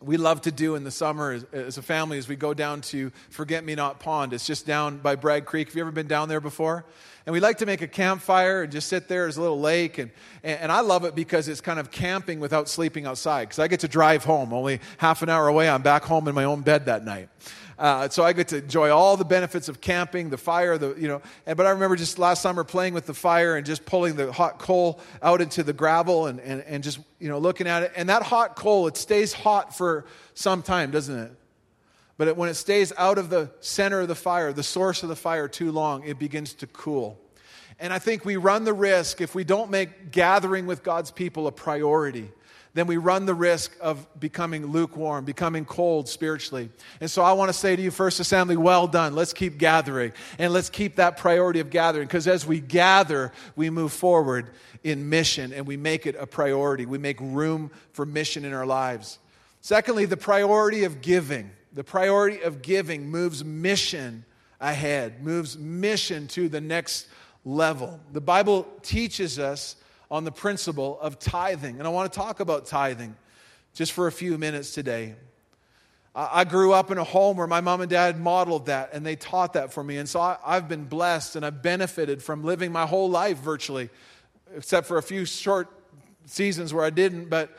we 0.00 0.16
love 0.16 0.42
to 0.42 0.52
do 0.52 0.74
in 0.74 0.84
the 0.84 0.90
summer 0.90 1.32
as, 1.32 1.44
as, 1.52 1.78
a 1.78 1.82
family 1.82 2.18
is 2.18 2.28
we 2.28 2.36
go 2.36 2.52
down 2.52 2.82
to 2.82 3.10
Forget 3.30 3.64
Me 3.64 3.74
Not 3.74 3.98
Pond. 3.98 4.34
It's 4.34 4.46
just 4.46 4.66
down 4.66 4.98
by 4.98 5.16
Bragg 5.16 5.46
Creek. 5.46 5.68
Have 5.68 5.74
you 5.74 5.80
ever 5.80 5.90
been 5.90 6.06
down 6.06 6.28
there 6.28 6.40
before? 6.40 6.84
And 7.24 7.32
we 7.32 7.40
like 7.40 7.58
to 7.58 7.66
make 7.66 7.80
a 7.80 7.88
campfire 7.88 8.62
and 8.62 8.70
just 8.72 8.88
sit 8.88 9.08
there. 9.08 9.22
There's 9.22 9.38
a 9.38 9.40
little 9.40 9.58
lake. 9.58 9.96
And, 9.96 10.10
and 10.44 10.70
I 10.70 10.80
love 10.80 11.04
it 11.04 11.14
because 11.14 11.48
it's 11.48 11.62
kind 11.62 11.80
of 11.80 11.90
camping 11.90 12.40
without 12.40 12.68
sleeping 12.68 13.06
outside. 13.06 13.44
Because 13.44 13.58
I 13.58 13.68
get 13.68 13.80
to 13.80 13.88
drive 13.88 14.22
home. 14.22 14.52
Only 14.52 14.80
half 14.98 15.22
an 15.22 15.30
hour 15.30 15.48
away, 15.48 15.68
I'm 15.68 15.82
back 15.82 16.04
home 16.04 16.28
in 16.28 16.34
my 16.34 16.44
own 16.44 16.60
bed 16.60 16.86
that 16.86 17.04
night. 17.04 17.30
Uh, 17.78 18.08
so 18.08 18.24
I 18.24 18.32
get 18.32 18.48
to 18.48 18.58
enjoy 18.58 18.90
all 18.90 19.18
the 19.18 19.24
benefits 19.24 19.68
of 19.68 19.82
camping, 19.82 20.30
the 20.30 20.38
fire, 20.38 20.78
the, 20.78 20.94
you 20.94 21.08
know. 21.08 21.20
And, 21.44 21.56
but 21.56 21.66
I 21.66 21.70
remember 21.70 21.94
just 21.94 22.18
last 22.18 22.40
summer 22.40 22.64
playing 22.64 22.94
with 22.94 23.04
the 23.04 23.14
fire 23.14 23.56
and 23.56 23.66
just 23.66 23.84
pulling 23.84 24.16
the 24.16 24.32
hot 24.32 24.58
coal 24.58 24.98
out 25.22 25.42
into 25.42 25.62
the 25.62 25.74
gravel 25.74 26.26
and, 26.26 26.40
and, 26.40 26.62
and 26.62 26.82
just, 26.82 27.00
you 27.18 27.28
know, 27.28 27.38
looking 27.38 27.66
at 27.66 27.82
it. 27.82 27.92
And 27.94 28.08
that 28.08 28.22
hot 28.22 28.56
coal, 28.56 28.86
it 28.86 28.96
stays 28.96 29.34
hot 29.34 29.76
for 29.76 30.06
some 30.32 30.62
time, 30.62 30.90
doesn't 30.90 31.18
it? 31.18 31.32
But 32.16 32.28
it, 32.28 32.36
when 32.36 32.48
it 32.48 32.54
stays 32.54 32.94
out 32.96 33.18
of 33.18 33.28
the 33.28 33.50
center 33.60 34.00
of 34.00 34.08
the 34.08 34.14
fire, 34.14 34.54
the 34.54 34.62
source 34.62 35.02
of 35.02 35.10
the 35.10 35.16
fire 35.16 35.46
too 35.46 35.70
long, 35.70 36.02
it 36.04 36.18
begins 36.18 36.54
to 36.54 36.66
cool. 36.66 37.20
And 37.78 37.92
I 37.92 37.98
think 37.98 38.24
we 38.24 38.36
run 38.36 38.64
the 38.64 38.72
risk 38.72 39.20
if 39.20 39.34
we 39.34 39.44
don't 39.44 39.70
make 39.70 40.10
gathering 40.12 40.64
with 40.64 40.82
God's 40.82 41.10
people 41.10 41.46
a 41.46 41.52
priority 41.52 42.30
then 42.76 42.86
we 42.86 42.98
run 42.98 43.24
the 43.24 43.34
risk 43.34 43.74
of 43.80 44.06
becoming 44.20 44.66
lukewarm, 44.66 45.24
becoming 45.24 45.64
cold 45.64 46.10
spiritually. 46.10 46.68
And 47.00 47.10
so 47.10 47.22
I 47.22 47.32
want 47.32 47.48
to 47.48 47.54
say 47.54 47.74
to 47.74 47.80
you, 47.80 47.90
First 47.90 48.20
Assembly, 48.20 48.58
well 48.58 48.86
done. 48.86 49.14
Let's 49.14 49.32
keep 49.32 49.56
gathering 49.56 50.12
and 50.38 50.52
let's 50.52 50.68
keep 50.68 50.96
that 50.96 51.16
priority 51.16 51.60
of 51.60 51.70
gathering 51.70 52.06
because 52.06 52.28
as 52.28 52.46
we 52.46 52.60
gather, 52.60 53.32
we 53.56 53.70
move 53.70 53.94
forward 53.94 54.50
in 54.84 55.08
mission 55.08 55.54
and 55.54 55.66
we 55.66 55.78
make 55.78 56.04
it 56.04 56.16
a 56.18 56.26
priority. 56.26 56.84
We 56.84 56.98
make 56.98 57.18
room 57.18 57.70
for 57.92 58.04
mission 58.04 58.44
in 58.44 58.52
our 58.52 58.66
lives. 58.66 59.20
Secondly, 59.62 60.04
the 60.04 60.18
priority 60.18 60.84
of 60.84 61.00
giving. 61.00 61.50
The 61.72 61.82
priority 61.82 62.42
of 62.42 62.60
giving 62.60 63.08
moves 63.08 63.42
mission 63.42 64.26
ahead, 64.60 65.24
moves 65.24 65.56
mission 65.56 66.28
to 66.28 66.50
the 66.50 66.60
next 66.60 67.06
level. 67.42 68.00
The 68.12 68.20
Bible 68.20 68.66
teaches 68.82 69.38
us 69.38 69.76
on 70.10 70.24
the 70.24 70.32
principle 70.32 70.98
of 71.00 71.18
tithing. 71.18 71.78
And 71.78 71.86
I 71.86 71.90
want 71.90 72.12
to 72.12 72.18
talk 72.18 72.40
about 72.40 72.66
tithing 72.66 73.16
just 73.74 73.92
for 73.92 74.06
a 74.06 74.12
few 74.12 74.38
minutes 74.38 74.72
today. 74.72 75.14
I 76.18 76.44
grew 76.44 76.72
up 76.72 76.90
in 76.90 76.96
a 76.96 77.04
home 77.04 77.36
where 77.36 77.46
my 77.46 77.60
mom 77.60 77.82
and 77.82 77.90
dad 77.90 78.18
modeled 78.18 78.66
that 78.66 78.94
and 78.94 79.04
they 79.04 79.16
taught 79.16 79.52
that 79.52 79.74
for 79.74 79.84
me. 79.84 79.98
And 79.98 80.08
so 80.08 80.18
I, 80.18 80.38
have 80.46 80.66
been 80.66 80.84
blessed 80.84 81.36
and 81.36 81.44
I've 81.44 81.60
benefited 81.60 82.22
from 82.22 82.42
living 82.42 82.72
my 82.72 82.86
whole 82.86 83.10
life 83.10 83.36
virtually, 83.36 83.90
except 84.56 84.86
for 84.86 84.96
a 84.96 85.02
few 85.02 85.26
short 85.26 85.68
seasons 86.24 86.72
where 86.72 86.86
I 86.86 86.90
didn't. 86.90 87.28
But 87.28 87.54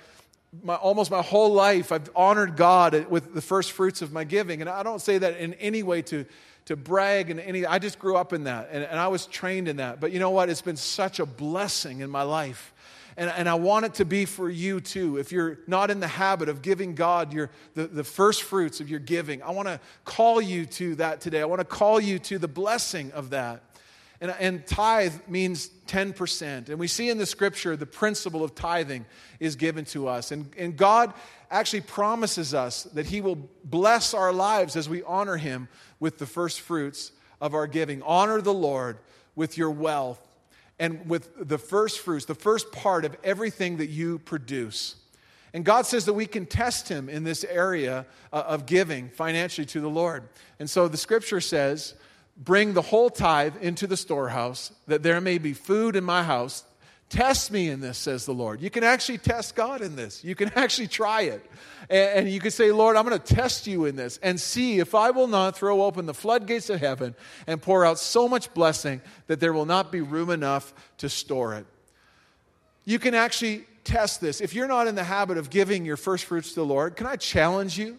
my, 0.63 0.73
almost 0.73 1.11
my 1.11 1.21
whole 1.21 1.53
life, 1.53 1.91
I've 1.91 2.09
honored 2.15 2.55
God 2.55 3.07
with 3.11 3.35
the 3.35 3.41
first 3.41 3.73
fruits 3.73 4.01
of 4.01 4.11
my 4.11 4.23
giving. 4.23 4.61
And 4.61 4.69
I 4.69 4.81
don't 4.81 5.01
say 5.01 5.19
that 5.19 5.37
in 5.37 5.53
any 5.55 5.83
way 5.83 6.01
to 6.03 6.25
to 6.67 6.75
brag 6.75 7.29
and 7.29 7.39
any 7.39 7.65
i 7.65 7.79
just 7.79 7.99
grew 7.99 8.15
up 8.15 8.31
in 8.31 8.45
that 8.45 8.69
and, 8.71 8.83
and 8.83 8.99
i 8.99 9.07
was 9.07 9.25
trained 9.25 9.67
in 9.67 9.77
that 9.77 9.99
but 9.99 10.11
you 10.11 10.19
know 10.19 10.29
what 10.29 10.49
it's 10.49 10.61
been 10.61 10.77
such 10.77 11.19
a 11.19 11.25
blessing 11.25 11.99
in 11.99 12.09
my 12.09 12.23
life 12.23 12.73
and, 13.17 13.31
and 13.31 13.49
I 13.49 13.55
want 13.55 13.85
it 13.85 13.95
to 13.95 14.05
be 14.05 14.25
for 14.25 14.47
you 14.47 14.79
too. 14.79 15.17
If 15.17 15.31
you're 15.31 15.57
not 15.65 15.89
in 15.89 15.99
the 15.99 16.07
habit 16.07 16.49
of 16.49 16.61
giving 16.61 16.93
God 16.93 17.33
your, 17.33 17.49
the, 17.73 17.87
the 17.87 18.03
first 18.03 18.43
fruits 18.43 18.79
of 18.79 18.89
your 18.89 18.99
giving, 18.99 19.41
I 19.41 19.49
want 19.49 19.67
to 19.67 19.79
call 20.05 20.39
you 20.39 20.67
to 20.67 20.93
that 20.95 21.19
today. 21.19 21.41
I 21.41 21.45
want 21.45 21.59
to 21.59 21.65
call 21.65 21.99
you 21.99 22.19
to 22.19 22.37
the 22.37 22.47
blessing 22.47 23.11
of 23.13 23.31
that. 23.31 23.63
And, 24.19 24.33
and 24.39 24.65
tithe 24.65 25.13
means 25.27 25.69
10%. 25.87 26.69
And 26.69 26.79
we 26.79 26.87
see 26.87 27.09
in 27.09 27.17
the 27.17 27.25
scripture 27.25 27.75
the 27.75 27.85
principle 27.85 28.43
of 28.43 28.55
tithing 28.55 29.05
is 29.39 29.55
given 29.55 29.85
to 29.85 30.07
us. 30.07 30.31
And, 30.31 30.49
and 30.57 30.75
God 30.75 31.13
actually 31.51 31.81
promises 31.81 32.53
us 32.53 32.83
that 32.83 33.05
He 33.05 33.21
will 33.21 33.37
bless 33.63 34.13
our 34.13 34.33
lives 34.33 34.75
as 34.75 34.89
we 34.89 35.03
honor 35.03 35.37
Him 35.37 35.67
with 35.99 36.17
the 36.17 36.25
first 36.25 36.61
fruits 36.61 37.11
of 37.39 37.53
our 37.53 37.67
giving. 37.67 38.01
Honor 38.01 38.41
the 38.41 38.53
Lord 38.53 38.97
with 39.35 39.57
your 39.57 39.71
wealth 39.71 40.19
and 40.79 41.07
with 41.07 41.29
the 41.47 41.57
first 41.57 41.99
fruits, 41.99 42.25
the 42.25 42.35
first 42.35 42.71
part 42.71 43.05
of 43.05 43.15
everything 43.23 43.77
that 43.77 43.87
you 43.87 44.19
produce. 44.19 44.95
And 45.53 45.63
God 45.63 45.85
says 45.85 46.05
that 46.05 46.13
we 46.13 46.25
can 46.25 46.45
test 46.45 46.89
Him 46.89 47.07
in 47.07 47.23
this 47.23 47.43
area 47.43 48.05
uh, 48.33 48.43
of 48.47 48.65
giving 48.65 49.09
financially 49.09 49.65
to 49.67 49.79
the 49.79 49.89
Lord. 49.89 50.27
And 50.59 50.69
so 50.69 50.87
the 50.87 50.97
scripture 50.97 51.41
says, 51.41 51.93
Bring 52.37 52.73
the 52.73 52.81
whole 52.81 53.09
tithe 53.09 53.55
into 53.61 53.87
the 53.87 53.97
storehouse, 53.97 54.71
that 54.87 55.01
there 55.01 55.19
may 55.19 55.39
be 55.39 55.53
food 55.53 55.95
in 55.95 56.03
my 56.03 56.23
house. 56.23 56.63
Test 57.09 57.51
me 57.51 57.69
in 57.69 57.79
this, 57.79 57.97
says 57.97 58.25
the 58.25 58.33
Lord. 58.33 58.61
You 58.61 58.69
can 58.69 58.83
actually 58.83 59.17
test 59.17 59.55
God 59.55 59.81
in 59.81 59.95
this. 59.95 60.23
You 60.23 60.35
can 60.35 60.51
actually 60.55 60.87
try 60.87 61.21
it. 61.21 61.43
And, 61.89 62.29
you 62.29 62.39
can 62.39 62.51
say, 62.51 62.71
Lord, 62.71 62.97
I'm 62.97 63.07
going 63.07 63.19
to 63.19 63.35
test 63.35 63.65
you 63.65 63.85
in 63.85 63.95
this 63.95 64.19
and 64.21 64.39
see 64.39 64.79
if 64.79 64.93
I 64.93 65.11
will 65.11 65.27
not 65.27 65.55
throw 65.55 65.83
open 65.83 66.05
the 66.05 66.13
floodgates 66.13 66.69
of 66.69 66.79
heaven 66.79 67.15
and 67.47 67.61
pour 67.61 67.85
out 67.85 67.97
so 67.97 68.27
much 68.27 68.53
blessing 68.53 69.01
that 69.27 69.39
there 69.39 69.53
will 69.53 69.65
not 69.65 69.91
be 69.91 70.01
room 70.01 70.29
enough 70.29 70.73
to 70.97 71.07
store 71.07 71.55
it. 71.55 71.65
You 72.83 72.99
can 72.99 73.13
actually 73.13 73.65
test 73.85 74.19
this. 74.19 74.41
If 74.41 74.53
you're 74.53 74.67
not 74.67 74.87
in 74.87 74.95
the 74.95 75.03
habit 75.03 75.37
of 75.37 75.49
giving 75.49 75.85
your 75.85 75.97
first 75.97 76.25
fruits 76.25 76.49
to 76.49 76.55
the 76.55 76.65
Lord, 76.65 76.97
can 76.97 77.07
I 77.07 77.15
challenge 77.15 77.79
you? 77.79 77.97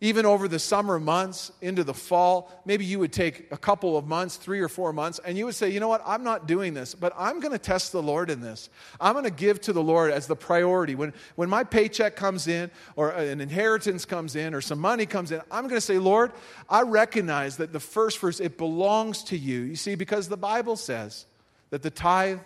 Even 0.00 0.26
over 0.26 0.48
the 0.48 0.58
summer 0.58 0.98
months 0.98 1.52
into 1.62 1.84
the 1.84 1.94
fall, 1.94 2.50
maybe 2.64 2.84
you 2.84 2.98
would 2.98 3.12
take 3.12 3.46
a 3.52 3.56
couple 3.56 3.96
of 3.96 4.06
months, 4.06 4.36
three 4.36 4.60
or 4.60 4.68
four 4.68 4.92
months, 4.92 5.20
and 5.24 5.38
you 5.38 5.46
would 5.46 5.54
say, 5.54 5.70
you 5.70 5.80
know 5.80 5.88
what, 5.88 6.02
I'm 6.04 6.24
not 6.24 6.46
doing 6.46 6.74
this, 6.74 6.94
but 6.94 7.12
I'm 7.16 7.40
going 7.40 7.52
to 7.52 7.58
test 7.58 7.92
the 7.92 8.02
Lord 8.02 8.28
in 8.28 8.40
this. 8.40 8.68
I'm 9.00 9.12
going 9.12 9.24
to 9.24 9.30
give 9.30 9.60
to 9.62 9.72
the 9.72 9.82
Lord 9.82 10.10
as 10.10 10.26
the 10.26 10.36
priority. 10.36 10.94
When, 10.94 11.14
when 11.36 11.48
my 11.48 11.64
paycheck 11.64 12.16
comes 12.16 12.48
in, 12.48 12.70
or 12.96 13.10
an 13.10 13.40
inheritance 13.40 14.04
comes 14.04 14.36
in, 14.36 14.52
or 14.52 14.60
some 14.60 14.78
money 14.78 15.06
comes 15.06 15.32
in, 15.32 15.40
I'm 15.50 15.64
going 15.68 15.76
to 15.76 15.80
say, 15.80 15.98
Lord, 15.98 16.32
I 16.68 16.82
recognize 16.82 17.56
that 17.58 17.72
the 17.72 17.80
first 17.80 18.18
fruits, 18.18 18.40
it 18.40 18.58
belongs 18.58 19.22
to 19.24 19.38
you. 19.38 19.60
You 19.60 19.76
see, 19.76 19.94
because 19.94 20.28
the 20.28 20.36
Bible 20.36 20.76
says 20.76 21.24
that 21.70 21.82
the 21.82 21.90
tithe 21.90 22.40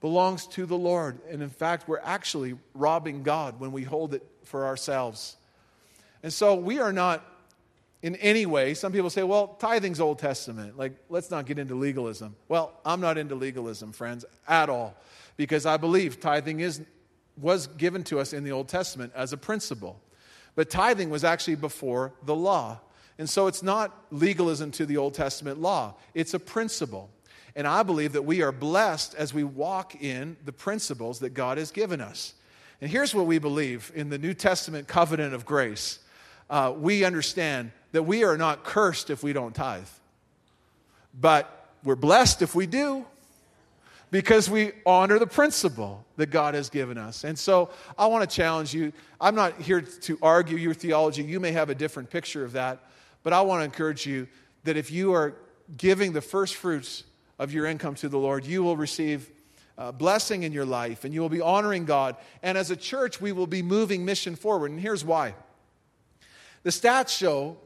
belongs 0.00 0.46
to 0.48 0.66
the 0.66 0.76
Lord. 0.76 1.18
And 1.30 1.42
in 1.42 1.50
fact, 1.50 1.88
we're 1.88 2.00
actually 2.02 2.54
robbing 2.74 3.22
God 3.22 3.60
when 3.60 3.72
we 3.72 3.82
hold 3.82 4.14
it 4.14 4.26
for 4.44 4.66
ourselves. 4.66 5.36
And 6.26 6.32
so 6.32 6.56
we 6.56 6.80
are 6.80 6.92
not 6.92 7.24
in 8.02 8.16
any 8.16 8.46
way, 8.46 8.74
some 8.74 8.90
people 8.90 9.10
say, 9.10 9.22
well, 9.22 9.46
tithing's 9.60 10.00
Old 10.00 10.18
Testament. 10.18 10.76
Like, 10.76 10.94
let's 11.08 11.30
not 11.30 11.46
get 11.46 11.56
into 11.56 11.76
legalism. 11.76 12.34
Well, 12.48 12.72
I'm 12.84 13.00
not 13.00 13.16
into 13.16 13.36
legalism, 13.36 13.92
friends, 13.92 14.24
at 14.48 14.68
all, 14.68 14.96
because 15.36 15.66
I 15.66 15.76
believe 15.76 16.18
tithing 16.18 16.58
is, 16.58 16.80
was 17.40 17.68
given 17.68 18.02
to 18.04 18.18
us 18.18 18.32
in 18.32 18.42
the 18.42 18.50
Old 18.50 18.66
Testament 18.66 19.12
as 19.14 19.32
a 19.32 19.36
principle. 19.36 20.02
But 20.56 20.68
tithing 20.68 21.10
was 21.10 21.22
actually 21.22 21.54
before 21.54 22.12
the 22.24 22.34
law. 22.34 22.80
And 23.18 23.30
so 23.30 23.46
it's 23.46 23.62
not 23.62 23.96
legalism 24.10 24.72
to 24.72 24.84
the 24.84 24.96
Old 24.96 25.14
Testament 25.14 25.60
law, 25.60 25.94
it's 26.12 26.34
a 26.34 26.40
principle. 26.40 27.08
And 27.54 27.68
I 27.68 27.84
believe 27.84 28.14
that 28.14 28.24
we 28.24 28.42
are 28.42 28.50
blessed 28.50 29.14
as 29.14 29.32
we 29.32 29.44
walk 29.44 30.02
in 30.02 30.36
the 30.44 30.52
principles 30.52 31.20
that 31.20 31.34
God 31.34 31.56
has 31.56 31.70
given 31.70 32.00
us. 32.00 32.34
And 32.80 32.90
here's 32.90 33.14
what 33.14 33.26
we 33.26 33.38
believe 33.38 33.92
in 33.94 34.08
the 34.08 34.18
New 34.18 34.34
Testament 34.34 34.88
covenant 34.88 35.32
of 35.32 35.46
grace 35.46 36.00
uh, 36.48 36.72
we 36.76 37.04
understand 37.04 37.72
that 37.92 38.02
we 38.02 38.24
are 38.24 38.36
not 38.36 38.64
cursed 38.64 39.10
if 39.10 39.22
we 39.22 39.32
don't 39.32 39.54
tithe, 39.54 39.88
but 41.18 41.70
we're 41.82 41.96
blessed 41.96 42.42
if 42.42 42.54
we 42.54 42.66
do 42.66 43.04
because 44.10 44.48
we 44.48 44.72
honor 44.84 45.18
the 45.18 45.26
principle 45.26 46.04
that 46.16 46.30
God 46.30 46.54
has 46.54 46.70
given 46.70 46.98
us. 46.98 47.24
And 47.24 47.38
so 47.38 47.70
I 47.98 48.06
want 48.06 48.28
to 48.28 48.34
challenge 48.34 48.72
you. 48.72 48.92
I'm 49.20 49.34
not 49.34 49.60
here 49.60 49.80
to 49.80 50.18
argue 50.22 50.56
your 50.56 50.74
theology. 50.74 51.22
You 51.22 51.40
may 51.40 51.52
have 51.52 51.70
a 51.70 51.74
different 51.74 52.10
picture 52.10 52.44
of 52.44 52.52
that, 52.52 52.80
but 53.22 53.32
I 53.32 53.40
want 53.40 53.60
to 53.60 53.64
encourage 53.64 54.06
you 54.06 54.28
that 54.64 54.76
if 54.76 54.90
you 54.90 55.12
are 55.12 55.34
giving 55.76 56.12
the 56.12 56.20
first 56.20 56.54
fruits 56.54 57.04
of 57.38 57.52
your 57.52 57.66
income 57.66 57.94
to 57.96 58.08
the 58.08 58.18
Lord, 58.18 58.44
you 58.44 58.62
will 58.62 58.76
receive 58.76 59.30
uh, 59.78 59.92
blessing 59.92 60.44
in 60.44 60.52
your 60.52 60.64
life 60.64 61.04
and 61.04 61.12
you 61.12 61.20
will 61.20 61.28
be 61.28 61.40
honoring 61.40 61.84
God. 61.84 62.16
And 62.42 62.56
as 62.56 62.70
a 62.70 62.76
church, 62.76 63.20
we 63.20 63.32
will 63.32 63.46
be 63.46 63.62
moving 63.62 64.04
mission 64.04 64.36
forward. 64.36 64.70
And 64.70 64.80
here's 64.80 65.04
why 65.04 65.34
the 66.66 66.72
stats 66.72 67.16
show 67.16 67.56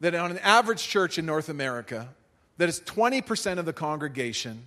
that 0.00 0.12
on 0.16 0.32
an 0.32 0.38
average 0.38 0.82
church 0.82 1.18
in 1.18 1.24
North 1.24 1.48
America, 1.48 2.08
that 2.56 2.68
is 2.68 2.80
20% 2.80 3.58
of 3.60 3.64
the 3.64 3.72
congregation, 3.72 4.66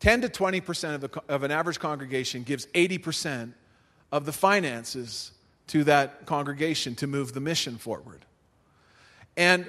10 0.00 0.20
to 0.20 0.28
20% 0.28 0.94
of, 0.96 1.00
the, 1.00 1.22
of 1.30 1.44
an 1.44 1.50
average 1.50 1.80
congregation 1.80 2.42
gives 2.42 2.66
80% 2.66 3.54
of 4.12 4.26
the 4.26 4.34
finances 4.34 5.32
to 5.68 5.82
that 5.84 6.26
congregation 6.26 6.94
to 6.96 7.06
move 7.06 7.32
the 7.32 7.40
mission 7.40 7.78
forward. 7.78 8.26
And 9.38 9.64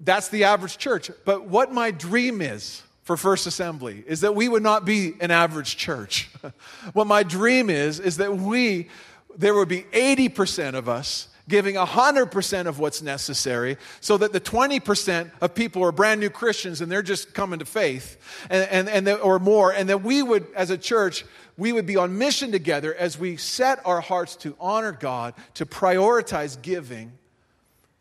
that's 0.00 0.30
the 0.30 0.42
average 0.42 0.78
church. 0.78 1.12
But 1.24 1.46
what 1.46 1.72
my 1.72 1.92
dream 1.92 2.40
is 2.40 2.82
for 3.04 3.16
First 3.16 3.46
Assembly 3.46 4.02
is 4.04 4.22
that 4.22 4.34
we 4.34 4.48
would 4.48 4.64
not 4.64 4.84
be 4.84 5.12
an 5.20 5.30
average 5.30 5.76
church. 5.76 6.28
what 6.92 7.06
my 7.06 7.22
dream 7.22 7.70
is, 7.70 8.00
is 8.00 8.16
that 8.16 8.36
we, 8.36 8.88
there 9.36 9.54
would 9.54 9.68
be 9.68 9.82
80% 9.92 10.74
of 10.74 10.88
us 10.88 11.28
giving 11.48 11.76
100% 11.76 12.66
of 12.66 12.78
what's 12.78 13.02
necessary 13.02 13.78
so 14.00 14.18
that 14.18 14.32
the 14.32 14.40
20% 14.40 15.30
of 15.40 15.54
people 15.54 15.82
are 15.82 15.90
brand 15.90 16.20
new 16.20 16.30
Christians 16.30 16.80
and 16.80 16.92
they're 16.92 17.02
just 17.02 17.32
coming 17.32 17.58
to 17.58 17.64
faith 17.64 18.18
and, 18.50 18.68
and, 18.70 18.88
and 18.88 19.06
that, 19.06 19.20
or 19.20 19.38
more, 19.38 19.72
and 19.72 19.88
that 19.88 20.02
we 20.02 20.22
would, 20.22 20.46
as 20.54 20.70
a 20.70 20.78
church, 20.78 21.24
we 21.56 21.72
would 21.72 21.86
be 21.86 21.96
on 21.96 22.18
mission 22.18 22.52
together 22.52 22.94
as 22.94 23.18
we 23.18 23.36
set 23.36 23.84
our 23.84 24.00
hearts 24.00 24.36
to 24.36 24.54
honor 24.60 24.92
God, 24.92 25.34
to 25.54 25.66
prioritize 25.66 26.60
giving 26.60 27.12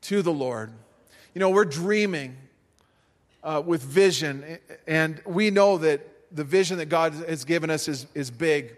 to 0.01 0.21
the 0.21 0.33
Lord. 0.33 0.71
You 1.33 1.39
know, 1.39 1.49
we're 1.49 1.65
dreaming 1.65 2.35
uh, 3.43 3.63
with 3.65 3.81
vision, 3.81 4.59
and 4.85 5.21
we 5.25 5.51
know 5.51 5.77
that 5.77 6.01
the 6.35 6.43
vision 6.43 6.77
that 6.79 6.87
God 6.87 7.13
has 7.13 7.45
given 7.45 7.69
us 7.69 7.87
is, 7.87 8.07
is 8.13 8.29
big. 8.29 8.75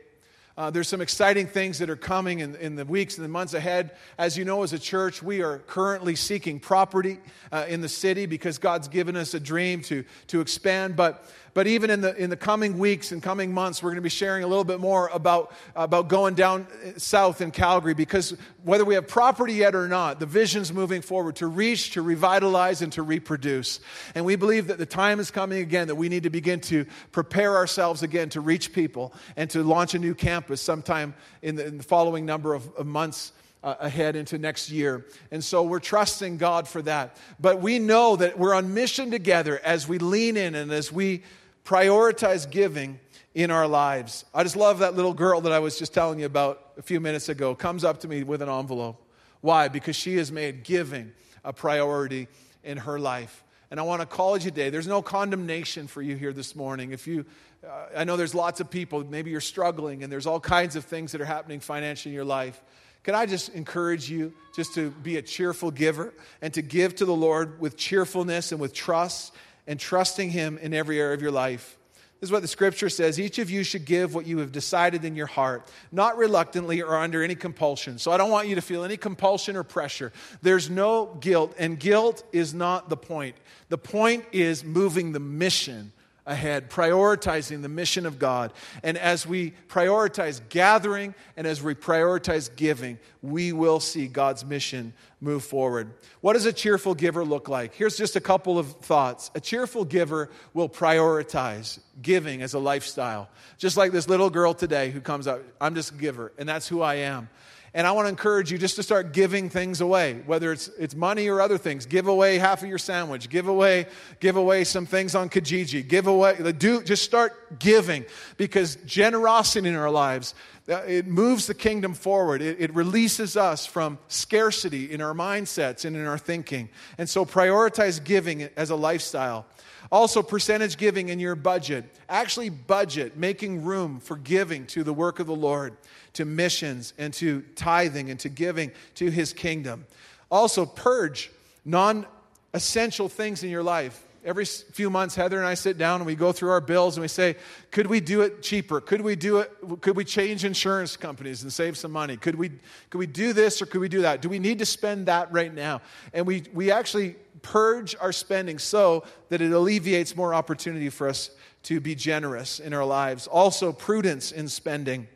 Uh, 0.60 0.70
there's 0.70 0.90
some 0.90 1.00
exciting 1.00 1.48
things 1.48 1.80
that 1.80 1.90
are 1.90 1.96
coming 1.96 2.40
in, 2.40 2.54
in 2.56 2.76
the 2.76 2.84
weeks 2.84 3.18
and 3.18 3.24
the 3.24 3.30
months 3.30 3.54
ahead. 3.54 3.92
As 4.18 4.38
you 4.38 4.44
know, 4.44 4.62
as 4.62 4.74
a 4.74 4.78
church, 4.78 5.24
we 5.24 5.42
are 5.42 5.60
currently 5.60 6.18
seeking 6.18 6.60
property 6.60 7.20
uh, 7.54 7.66
in 7.70 7.80
the 7.80 7.88
city 7.88 8.26
because 8.26 8.58
God's 8.58 8.90
given 8.90 9.16
us 9.16 9.34
a 9.34 9.40
dream 9.40 9.82
to, 9.84 10.04
to 10.28 10.42
expand. 10.42 10.98
But 10.98 11.24
but 11.54 11.68
even 11.68 11.90
in 11.90 12.02
the, 12.02 12.16
in 12.16 12.30
the 12.30 12.38
coming 12.38 12.78
weeks 12.78 13.12
and 13.12 13.22
coming 13.22 13.54
months, 13.54 13.82
we're 13.82 13.90
going 13.90 13.96
to 13.96 14.02
be 14.02 14.10
sharing 14.10 14.44
a 14.44 14.48
little 14.48 14.64
bit 14.64 14.80
more 14.80 15.10
about, 15.14 15.54
about 15.76 16.08
going 16.08 16.36
down 16.36 16.68
uh, 16.86 16.98
south 16.98 17.42
in 17.42 17.52
Calgary 17.52 17.94
because 17.94 18.36
whether 18.64 18.86
we 18.86 18.94
have 18.94 19.08
property 19.08 19.54
yet 19.54 19.76
or 19.76 19.88
not, 19.88 20.20
the 20.20 20.26
vision's 20.26 20.72
moving 20.72 21.02
forward 21.02 21.36
to 21.38 21.48
reach, 21.48 21.92
to 21.92 22.02
revitalize, 22.02 22.82
and 22.82 22.92
to 22.94 23.04
reproduce. 23.04 23.80
And 24.16 24.26
we 24.26 24.36
believe 24.36 24.68
that 24.68 24.78
the 24.78 24.86
time 24.86 25.20
is 25.20 25.32
coming 25.32 25.60
again 25.60 25.88
that 25.88 25.96
we 25.96 26.10
need 26.10 26.24
to 26.24 26.30
begin 26.30 26.60
to 26.62 26.86
prepare 27.12 27.56
ourselves 27.56 28.04
again 28.04 28.30
to 28.30 28.42
reach 28.42 28.74
people 28.74 29.14
and 29.36 29.50
to 29.52 29.64
launch 29.64 29.94
a 29.94 30.00
new 30.00 30.16
campus 30.16 30.62
sometime 30.62 31.14
in 31.42 31.56
the, 31.56 31.66
in 31.66 31.78
the 31.78 31.84
following 31.84 32.26
number 32.26 32.54
of, 32.54 32.74
of 32.76 32.86
months 32.86 33.34
uh, 33.64 33.76
ahead 33.80 34.16
into 34.16 34.38
next 34.38 34.70
year. 34.70 35.06
And 35.32 35.44
so 35.44 35.64
we're 35.64 35.80
trusting 35.80 36.38
God 36.38 36.68
for 36.68 36.82
that. 36.84 37.18
But 37.40 37.62
we 37.62 37.80
know 37.80 38.16
that 38.16 38.38
we're 38.38 38.54
on 38.54 38.74
mission 38.74 39.12
together 39.12 39.60
as 39.64 39.88
we 39.88 39.98
lean 39.98 40.38
in 40.38 40.56
and 40.56 40.72
as 40.72 40.92
we 40.92 41.24
prioritize 41.66 42.50
giving 42.50 43.00
in 43.34 43.52
our 43.52 43.68
lives. 43.68 44.26
I 44.34 44.44
just 44.44 44.56
love 44.56 44.80
that 44.80 44.96
little 44.96 45.14
girl 45.14 45.42
that 45.42 45.52
I 45.52 45.60
was 45.60 45.78
just 45.78 45.94
telling 45.94 46.20
you 46.20 46.26
about 46.26 46.72
a 46.78 46.82
few 46.82 47.00
minutes 47.00 47.30
ago, 47.30 47.54
comes 47.54 47.84
up 47.84 48.00
to 48.02 48.08
me 48.08 48.24
with 48.24 48.42
an 48.42 48.50
envelope. 48.50 49.06
Why? 49.42 49.68
Because 49.68 49.96
she 49.96 50.16
has 50.18 50.32
made 50.32 50.64
giving 50.64 51.12
a 51.44 51.54
priority 51.54 52.28
in 52.64 52.78
her 52.78 53.00
life. 53.00 53.44
And 53.72 53.80
I 53.80 53.84
want 53.84 54.02
to 54.02 54.08
call 54.08 54.36
you 54.36 54.44
today. 54.44 54.70
There's 54.70 54.88
no 54.88 55.02
condemnation 55.02 55.88
for 55.88 56.02
you 56.02 56.16
here 56.16 56.34
this 56.34 56.56
morning. 56.56 56.92
If 56.92 57.06
you, 57.06 57.26
uh, 57.64 57.86
I 57.96 58.04
know 58.04 58.18
there's 58.18 58.34
lots 58.34 58.60
of 58.60 58.72
people, 58.72 59.04
maybe 59.06 59.30
you're 59.30 59.42
struggling 59.42 60.04
and 60.04 60.12
there's 60.12 60.26
all 60.26 60.40
kinds 60.40 60.76
of 60.76 60.86
things 60.86 61.12
that 61.12 61.22
are 61.22 61.26
happening 61.26 61.60
financially 61.60 62.12
in 62.12 62.16
your 62.16 62.26
life. 62.26 62.62
Can 63.10 63.16
I 63.16 63.26
just 63.26 63.50
encourage 63.56 64.08
you 64.08 64.34
just 64.56 64.76
to 64.76 64.92
be 64.92 65.18
a 65.18 65.22
cheerful 65.24 65.72
giver 65.72 66.14
and 66.44 66.54
to 66.54 66.62
give 66.62 66.94
to 66.98 67.06
the 67.06 67.16
Lord 67.16 67.60
with 67.60 67.76
cheerfulness 67.76 68.52
and 68.52 68.62
with 68.62 68.72
trust 68.72 69.34
and 69.66 69.80
trusting 69.80 70.30
Him 70.30 70.60
in 70.60 70.76
every 70.76 71.00
area 71.00 71.16
of 71.16 71.22
your 71.24 71.32
life. 71.32 71.76
This 72.20 72.28
is 72.28 72.32
what 72.32 72.44
the 72.44 72.48
scripture 72.48 72.88
says. 72.88 73.20
Each 73.20 73.40
of 73.40 73.50
you 73.50 73.64
should 73.64 73.86
give 73.86 74.14
what 74.14 74.28
you 74.28 74.38
have 74.38 74.52
decided 74.52 75.06
in 75.06 75.16
your 75.16 75.26
heart, 75.26 75.68
not 75.92 76.20
reluctantly 76.20 76.84
or 76.84 76.96
under 76.98 77.24
any 77.24 77.34
compulsion. 77.34 77.98
So 77.98 78.12
I 78.12 78.18
don't 78.18 78.30
want 78.30 78.48
you 78.48 78.54
to 78.54 78.62
feel 78.62 78.84
any 78.84 78.96
compulsion 78.96 79.56
or 79.56 79.64
pressure. 79.64 80.14
There's 80.44 80.70
no 80.70 81.18
guilt, 81.20 81.56
and 81.58 81.80
guilt 81.80 82.24
is 82.32 82.54
not 82.54 82.90
the 82.90 82.98
point. 82.98 83.36
The 83.70 83.80
point 83.80 84.24
is 84.32 84.64
moving 84.64 85.14
the 85.14 85.20
mission 85.20 85.94
ahead, 86.30 86.70
prioritizing 86.70 87.62
the 87.62 87.70
mission 87.70 88.06
of 88.06 88.20
God. 88.20 88.54
And 88.84 88.98
as 88.98 89.26
we 89.28 89.52
prioritize 89.68 90.40
gathering 90.48 91.16
and 91.36 91.46
as 91.46 91.62
we 91.62 91.74
prioritize 91.76 92.56
giving, 92.56 93.00
we 93.22 93.52
will 93.52 93.80
see 93.80 94.08
God's 94.08 94.46
mission 94.46 94.94
move 95.20 95.44
forward. 95.44 95.92
What 96.22 96.34
does 96.34 96.46
a 96.46 96.54
cheerful 96.54 96.96
giver 96.96 97.26
look 97.26 97.50
like? 97.50 97.74
Here's 97.74 97.98
just 97.98 98.16
a 98.16 98.22
couple 98.22 98.58
of 98.58 98.72
thoughts. 98.78 99.32
A 99.36 99.42
cheerful 99.42 99.84
giver 99.84 100.30
will 100.54 100.70
prioritize 100.70 101.80
giving 102.02 102.42
as 102.42 102.54
a 102.54 102.60
lifestyle. 102.60 103.28
Just 103.58 103.76
like 103.76 103.92
this 103.92 104.08
little 104.08 104.30
girl 104.30 104.54
today 104.54 104.92
who 104.92 105.02
comes 105.02 105.28
out, 105.28 105.44
I'm 105.60 105.76
just 105.76 105.92
a 105.92 105.96
giver, 105.96 106.32
and 106.38 106.48
that's 106.48 106.68
who 106.68 106.82
I 106.82 106.96
am. 106.96 107.28
And 107.74 107.86
I 107.86 107.92
want 107.92 108.06
to 108.06 108.10
encourage 108.10 108.52
you 108.52 108.58
just 108.58 108.76
to 108.78 108.84
start 108.84 109.14
giving 109.14 109.50
things 109.50 109.80
away, 109.80 110.22
whether 110.26 110.52
it's, 110.52 110.70
it's 110.80 110.96
money 110.96 111.28
or 111.28 111.40
other 111.40 111.58
things. 111.58 111.86
Give 111.86 112.08
away 112.08 112.40
half 112.40 112.64
of 112.64 112.70
your 112.70 112.80
sandwich. 112.80 113.30
Give 113.30 113.48
away, 113.48 113.86
give 114.20 114.38
away 114.38 114.64
some 114.64 114.86
things 114.86 115.14
on 115.14 115.30
Kijiji. 115.30 115.88
Give 115.88 116.08
away, 116.08 116.54
do, 116.54 116.82
just 116.82 117.04
start 117.04 117.60
giving 117.60 118.06
because 118.38 118.78
generosity 118.86 119.70
in 119.70 119.76
our 119.76 119.92
lives, 119.92 120.34
uh, 120.68 120.82
it 120.88 121.06
moves 121.06 121.46
the 121.46 121.54
kingdom 121.54 121.94
forward. 121.94 122.42
It, 122.42 122.58
it 122.60 122.74
releases 122.74 123.38
us 123.38 123.66
from 123.66 124.00
scarcity 124.08 124.92
in 124.92 125.02
our 125.02 125.14
mindsets 125.14 125.86
and 125.86 125.96
in 125.96 126.06
our 126.06 126.18
thinking. 126.18 126.70
And 126.98 127.08
so 127.08 127.24
prioritize 127.24 128.04
giving 128.04 128.50
as 128.56 128.72
a 128.72 128.76
lifestyle. 128.76 129.46
Also, 129.92 130.22
percentage 130.22 130.78
giving 130.78 131.10
in 131.10 131.20
your 131.20 131.36
budget. 131.36 131.86
Actually, 132.08 132.50
budget, 132.50 133.18
making 133.18 133.64
room 133.64 134.00
for 134.00 134.18
giving 134.18 134.66
to 134.68 134.84
the 134.84 134.94
work 134.94 135.20
of 135.20 135.26
the 135.26 135.36
Lord 135.36 135.78
to 136.14 136.26
missions 136.26 136.94
and 136.98 137.14
to 137.16 137.42
tithing 137.56 138.10
and 138.10 138.20
to 138.20 138.30
giving 138.30 138.72
to 138.96 139.10
his 139.10 139.34
kingdom. 139.34 139.86
Also, 140.32 140.66
purge 140.66 141.32
non 141.66 142.06
essential 142.54 143.10
things 143.10 143.44
in 143.44 143.50
your 143.50 143.64
life. 143.64 144.06
Every 144.26 144.44
few 144.44 144.90
months, 144.90 145.16
Heather 145.16 145.38
and 145.38 145.48
I 145.48 145.54
sit 145.54 145.78
down 145.78 146.02
and 146.02 146.06
we 146.06 146.16
go 146.16 146.34
through 146.34 146.50
our 146.50 146.60
bills 146.60 146.98
and 146.98 147.02
we 147.02 147.08
say, 147.08 147.38
could 147.72 147.88
we 147.88 148.02
do 148.02 148.22
it 148.22 148.42
cheaper? 148.42 148.82
Could 148.82 149.00
we 149.00 149.16
do 149.16 149.38
it? 149.38 149.52
Could 149.80 149.96
we 149.96 150.04
change 150.04 150.44
insurance 150.44 150.98
companies 150.98 151.44
and 151.44 151.54
save 151.54 151.78
some 151.78 151.92
money? 151.92 152.18
Could 152.18 152.36
we, 152.36 152.52
could 152.90 152.98
we 152.98 153.08
do 153.08 153.32
this 153.32 153.62
or 153.62 153.66
could 153.66 153.80
we 153.80 153.88
do 153.88 154.02
that? 154.02 154.22
Do 154.22 154.28
we 154.28 154.38
need 154.38 154.60
to 154.60 154.66
spend 154.66 155.06
that 155.06 155.32
right 155.32 155.54
now? 155.54 155.82
And 156.14 156.28
we, 156.28 156.44
we 156.54 156.70
actually 156.70 157.16
purge 157.42 157.96
our 158.02 158.12
spending 158.12 158.60
so 158.60 159.06
that 159.30 159.42
it 159.42 159.54
alleviates 159.54 160.16
more 160.18 160.34
opportunity 160.34 160.90
for 160.90 161.08
us 161.08 161.32
to 161.64 161.80
be 161.80 161.96
generous 161.96 162.60
in 162.60 162.74
our 162.74 162.86
lives. 162.86 163.26
Also, 163.26 163.72
prudence 163.72 164.34
in 164.34 164.50
spending. 164.50 165.08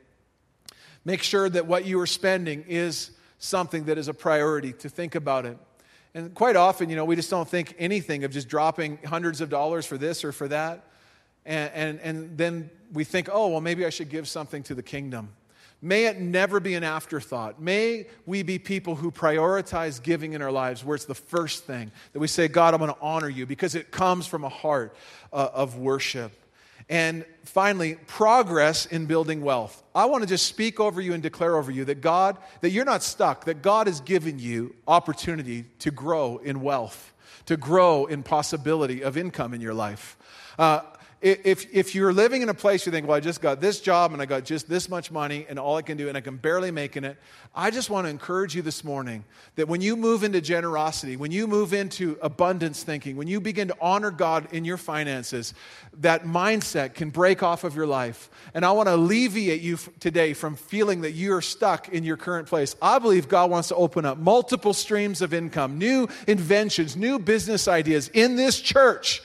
Make 1.06 1.24
sure 1.24 1.50
that 1.50 1.66
what 1.66 1.86
you 1.86 2.00
are 2.00 2.08
spending 2.08 2.64
is 2.68 3.12
something 3.38 3.86
that 3.86 3.98
is 3.98 4.08
a 4.08 4.14
priority, 4.14 4.74
to 4.74 4.90
think 4.90 5.16
about 5.16 5.46
it. 5.46 5.58
And 6.14 6.34
quite 6.34 6.56
often, 6.56 6.90
you 6.90 6.96
know, 6.96 7.06
we 7.06 7.16
just 7.16 7.30
don't 7.30 7.48
think 7.48 7.76
anything 7.78 8.24
of 8.24 8.32
just 8.32 8.48
dropping 8.48 9.00
hundreds 9.04 9.42
of 9.42 9.50
dollars 9.50 9.86
for 9.86 9.98
this 9.98 10.24
or 10.24 10.32
for 10.32 10.48
that. 10.48 10.86
And, 11.46 11.72
and, 11.74 12.00
and 12.00 12.38
then 12.38 12.70
we 12.94 13.04
think, 13.04 13.30
oh, 13.32 13.50
well, 13.50 13.62
maybe 13.62 13.86
I 13.86 13.90
should 13.90 14.10
give 14.10 14.28
something 14.28 14.64
to 14.64 14.76
the 14.76 14.84
kingdom. 14.84 15.34
May 15.82 16.06
it 16.06 16.18
never 16.18 16.62
be 16.62 16.76
an 16.76 16.84
afterthought. 16.86 17.62
May 17.62 18.06
we 18.26 18.44
be 18.44 18.58
people 18.58 18.96
who 18.96 19.12
prioritize 19.12 20.02
giving 20.02 20.32
in 20.32 20.42
our 20.42 20.52
lives, 20.52 20.86
where 20.86 20.96
it's 20.96 21.04
the 21.04 21.14
first 21.14 21.66
thing 21.66 21.92
that 22.14 22.20
we 22.20 22.28
say, 22.28 22.48
God, 22.48 22.74
I'm 22.74 22.80
going 22.80 22.94
to 22.94 23.02
honor 23.02 23.28
you 23.28 23.46
because 23.46 23.76
it 23.76 23.92
comes 23.92 24.26
from 24.26 24.46
a 24.46 24.50
heart 24.50 24.96
uh, 25.34 25.50
of 25.54 25.78
worship. 25.78 26.32
And 26.90 27.26
finally, 27.46 27.96
progress 28.08 28.86
in 28.86 29.06
building 29.06 29.42
wealth. 29.42 29.82
I 29.96 30.06
want 30.06 30.24
to 30.24 30.28
just 30.28 30.46
speak 30.48 30.80
over 30.80 31.02
you 31.02 31.14
and 31.14 31.24
declare 31.24 31.56
over 31.56 31.72
you 31.72 31.86
that 31.86 32.02
God, 32.02 32.38
that 32.62 32.72
you're 32.72 32.86
not 32.86 33.04
stuck, 33.04 33.46
that 33.46 33.62
God 33.62 33.88
has 33.88 34.02
given 34.02 34.40
you 34.40 34.76
opportunity 34.88 35.66
to 35.80 35.92
grow 35.92 36.38
in 36.38 36.62
wealth, 36.62 37.14
to 37.46 37.58
grow 37.58 38.06
in 38.06 38.24
possibility 38.24 39.04
of 39.04 39.18
income 39.18 39.54
in 39.54 39.62
your 39.62 39.74
life. 39.74 40.18
Uh, 40.60 40.82
if, 41.24 41.74
if 41.74 41.96
you're 41.96 42.12
living 42.12 42.42
in 42.42 42.50
a 42.50 42.54
place 42.54 42.86
you 42.86 42.92
think, 42.92 43.08
well, 43.08 43.16
I 43.16 43.22
just 43.22 43.40
got 43.40 43.62
this 43.62 43.80
job 43.80 44.12
and 44.12 44.22
I 44.22 44.26
got 44.26 44.44
just 44.44 44.68
this 44.68 44.90
much 44.90 45.10
money 45.10 45.46
and 45.48 45.58
all 45.58 45.78
I 45.78 45.82
can 45.82 45.96
do 45.96 46.10
and 46.10 46.18
I 46.18 46.22
can 46.22 46.36
barely 46.36 46.70
make 46.70 46.98
it, 46.98 47.18
I 47.56 47.72
just 47.72 47.90
want 47.90 48.06
to 48.06 48.10
encourage 48.10 48.56
you 48.56 48.62
this 48.62 48.84
morning 48.84 49.24
that 49.56 49.70
when 49.70 49.80
you 49.80 49.96
move 49.96 50.26
into 50.26 50.42
generosity, 50.42 51.16
when 51.16 51.32
you 51.32 51.48
move 51.48 51.72
into 51.72 52.18
abundance 52.22 52.84
thinking, 52.84 53.16
when 53.16 53.30
you 53.30 53.40
begin 53.40 53.70
to 53.70 53.78
honor 53.80 54.12
God 54.12 54.50
in 54.52 54.66
your 54.66 54.76
finances, 54.76 55.54
that 56.02 56.26
mindset 56.26 56.94
can 56.94 57.10
break 57.10 57.42
off 57.42 57.64
of 57.64 57.74
your 57.74 57.88
life. 57.88 58.30
And 58.54 58.66
I 58.66 58.72
want 58.74 58.90
to 58.90 58.96
alleviate 58.96 59.62
you 59.62 59.78
today 60.02 60.34
from 60.34 60.58
feeling 60.58 61.02
that 61.02 61.12
you 61.12 61.34
are 61.36 61.42
stuck 61.42 61.88
in 61.88 62.04
your 62.04 62.18
current 62.18 62.50
place. 62.50 62.76
I 62.82 63.00
believe 63.00 63.30
God 63.30 63.50
wants 63.50 63.70
to 63.70 63.76
open 63.76 64.04
up 64.04 64.18
multiple 64.18 64.74
streams 64.74 65.22
of 65.22 65.34
income, 65.34 65.78
new 65.78 66.10
inventions, 66.28 66.98
new 66.98 67.18
business 67.18 67.70
ideas 67.70 68.10
in 68.10 68.36
this 68.36 68.60
church 68.60 69.22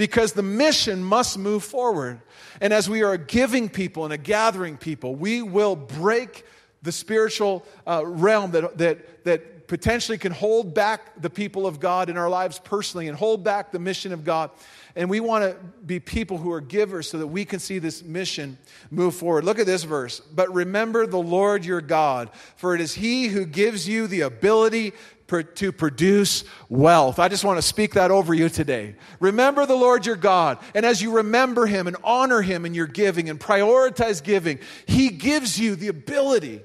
because 0.00 0.32
the 0.32 0.42
mission 0.42 1.04
must 1.04 1.36
move 1.36 1.62
forward. 1.62 2.22
And 2.62 2.72
as 2.72 2.88
we 2.88 3.02
are 3.02 3.12
a 3.12 3.18
giving 3.18 3.68
people 3.68 4.04
and 4.04 4.14
a 4.14 4.16
gathering 4.16 4.78
people, 4.78 5.14
we 5.14 5.42
will 5.42 5.76
break 5.76 6.46
the 6.80 6.90
spiritual 6.90 7.66
uh, 7.86 8.02
realm 8.06 8.52
that, 8.52 8.78
that, 8.78 9.24
that 9.24 9.68
potentially 9.68 10.16
can 10.16 10.32
hold 10.32 10.72
back 10.72 11.20
the 11.20 11.28
people 11.28 11.66
of 11.66 11.80
God 11.80 12.08
in 12.08 12.16
our 12.16 12.30
lives 12.30 12.58
personally 12.58 13.08
and 13.08 13.18
hold 13.18 13.44
back 13.44 13.72
the 13.72 13.78
mission 13.78 14.14
of 14.14 14.24
God. 14.24 14.50
And 14.96 15.10
we 15.10 15.20
want 15.20 15.44
to 15.44 15.54
be 15.84 16.00
people 16.00 16.38
who 16.38 16.50
are 16.50 16.62
givers 16.62 17.10
so 17.10 17.18
that 17.18 17.26
we 17.26 17.44
can 17.44 17.60
see 17.60 17.78
this 17.78 18.02
mission 18.02 18.56
move 18.90 19.14
forward. 19.14 19.44
Look 19.44 19.58
at 19.58 19.66
this 19.66 19.84
verse. 19.84 20.20
But 20.20 20.52
remember 20.54 21.06
the 21.06 21.18
Lord 21.18 21.66
your 21.66 21.82
God, 21.82 22.30
for 22.56 22.74
it 22.74 22.80
is 22.80 22.94
He 22.94 23.28
who 23.28 23.44
gives 23.44 23.86
you 23.86 24.06
the 24.06 24.22
ability 24.22 24.94
to 25.30 25.72
produce 25.72 26.44
wealth. 26.68 27.18
I 27.18 27.28
just 27.28 27.44
want 27.44 27.58
to 27.58 27.62
speak 27.62 27.94
that 27.94 28.10
over 28.10 28.34
you 28.34 28.48
today. 28.48 28.96
Remember 29.20 29.66
the 29.66 29.76
Lord 29.76 30.04
your 30.04 30.16
God. 30.16 30.58
And 30.74 30.84
as 30.84 31.00
you 31.00 31.12
remember 31.12 31.66
him 31.66 31.86
and 31.86 31.96
honor 32.02 32.42
him 32.42 32.66
in 32.66 32.74
your 32.74 32.86
giving 32.86 33.30
and 33.30 33.38
prioritize 33.38 34.22
giving, 34.22 34.58
he 34.86 35.08
gives 35.08 35.58
you 35.58 35.76
the 35.76 35.88
ability 35.88 36.60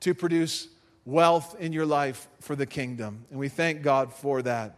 to 0.00 0.14
produce 0.14 0.68
wealth 1.04 1.56
in 1.58 1.72
your 1.72 1.86
life 1.86 2.28
for 2.40 2.54
the 2.54 2.66
kingdom. 2.66 3.24
And 3.30 3.38
we 3.38 3.48
thank 3.48 3.82
God 3.82 4.12
for 4.12 4.42
that 4.42 4.76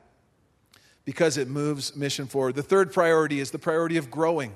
because 1.04 1.36
it 1.36 1.48
moves 1.48 1.96
mission 1.96 2.26
forward. 2.26 2.54
The 2.54 2.62
third 2.62 2.92
priority 2.92 3.40
is 3.40 3.50
the 3.50 3.58
priority 3.58 3.96
of 3.96 4.10
growing. 4.10 4.54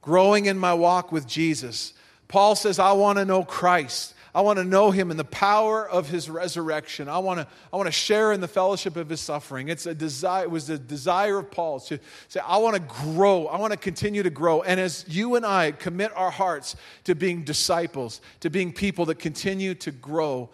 Growing 0.00 0.46
in 0.46 0.58
my 0.58 0.74
walk 0.74 1.12
with 1.12 1.26
Jesus. 1.26 1.92
Paul 2.28 2.54
says, 2.54 2.78
I 2.78 2.92
want 2.92 3.18
to 3.18 3.24
know 3.24 3.44
Christ. 3.44 4.14
I 4.34 4.42
want 4.42 4.58
to 4.58 4.64
know 4.64 4.90
him 4.90 5.10
in 5.10 5.16
the 5.16 5.24
power 5.24 5.88
of 5.88 6.08
his 6.08 6.28
resurrection. 6.28 7.08
I 7.08 7.18
want 7.18 7.40
to, 7.40 7.46
I 7.72 7.76
want 7.76 7.86
to 7.86 7.92
share 7.92 8.32
in 8.32 8.40
the 8.40 8.48
fellowship 8.48 8.96
of 8.96 9.08
his 9.08 9.20
suffering. 9.20 9.68
It's 9.68 9.86
a 9.86 9.94
desire, 9.94 10.44
it 10.44 10.50
was 10.50 10.68
a 10.70 10.78
desire 10.78 11.38
of 11.38 11.50
Paul 11.50 11.80
to 11.80 11.98
say, 12.28 12.40
I 12.40 12.58
want 12.58 12.76
to 12.76 12.82
grow. 12.82 13.46
I 13.46 13.58
want 13.58 13.72
to 13.72 13.78
continue 13.78 14.22
to 14.22 14.30
grow. 14.30 14.62
And 14.62 14.78
as 14.78 15.04
you 15.08 15.36
and 15.36 15.46
I 15.46 15.72
commit 15.72 16.12
our 16.14 16.30
hearts 16.30 16.76
to 17.04 17.14
being 17.14 17.42
disciples, 17.42 18.20
to 18.40 18.50
being 18.50 18.72
people 18.72 19.06
that 19.06 19.18
continue 19.18 19.74
to 19.76 19.90
grow 19.90 20.50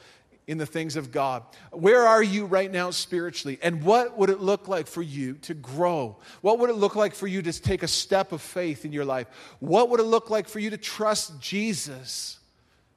in 0.47 0.59
the 0.59 0.67
things 0.67 0.97
of 0.97 1.11
God. 1.11 1.43
Where 1.73 2.07
are 2.07 2.23
you 2.23 2.45
right 2.45 2.71
now 2.71 2.91
spiritually? 2.91 3.59
And 3.63 3.83
what 3.83 4.19
would 4.19 4.29
it 4.29 4.41
look 4.41 4.69
like 4.69 4.87
for 4.87 5.03
you 5.03 5.35
to 5.43 5.55
grow? 5.55 6.17
What 6.43 6.59
would 6.59 6.71
it 6.71 6.75
look 6.75 6.97
like 6.97 7.15
for 7.15 7.27
you 7.27 7.41
to 7.43 7.53
take 7.53 7.83
a 7.83 7.89
step 7.89 8.33
of 8.33 8.43
faith 8.43 8.85
in 8.85 8.93
your 8.93 9.07
life? 9.07 9.27
What 9.61 9.89
would 9.91 10.01
it 10.01 10.05
look 10.05 10.29
like 10.29 10.49
for 10.49 10.59
you 10.59 10.71
to 10.71 10.77
trust 10.77 11.41
Jesus? 11.41 12.39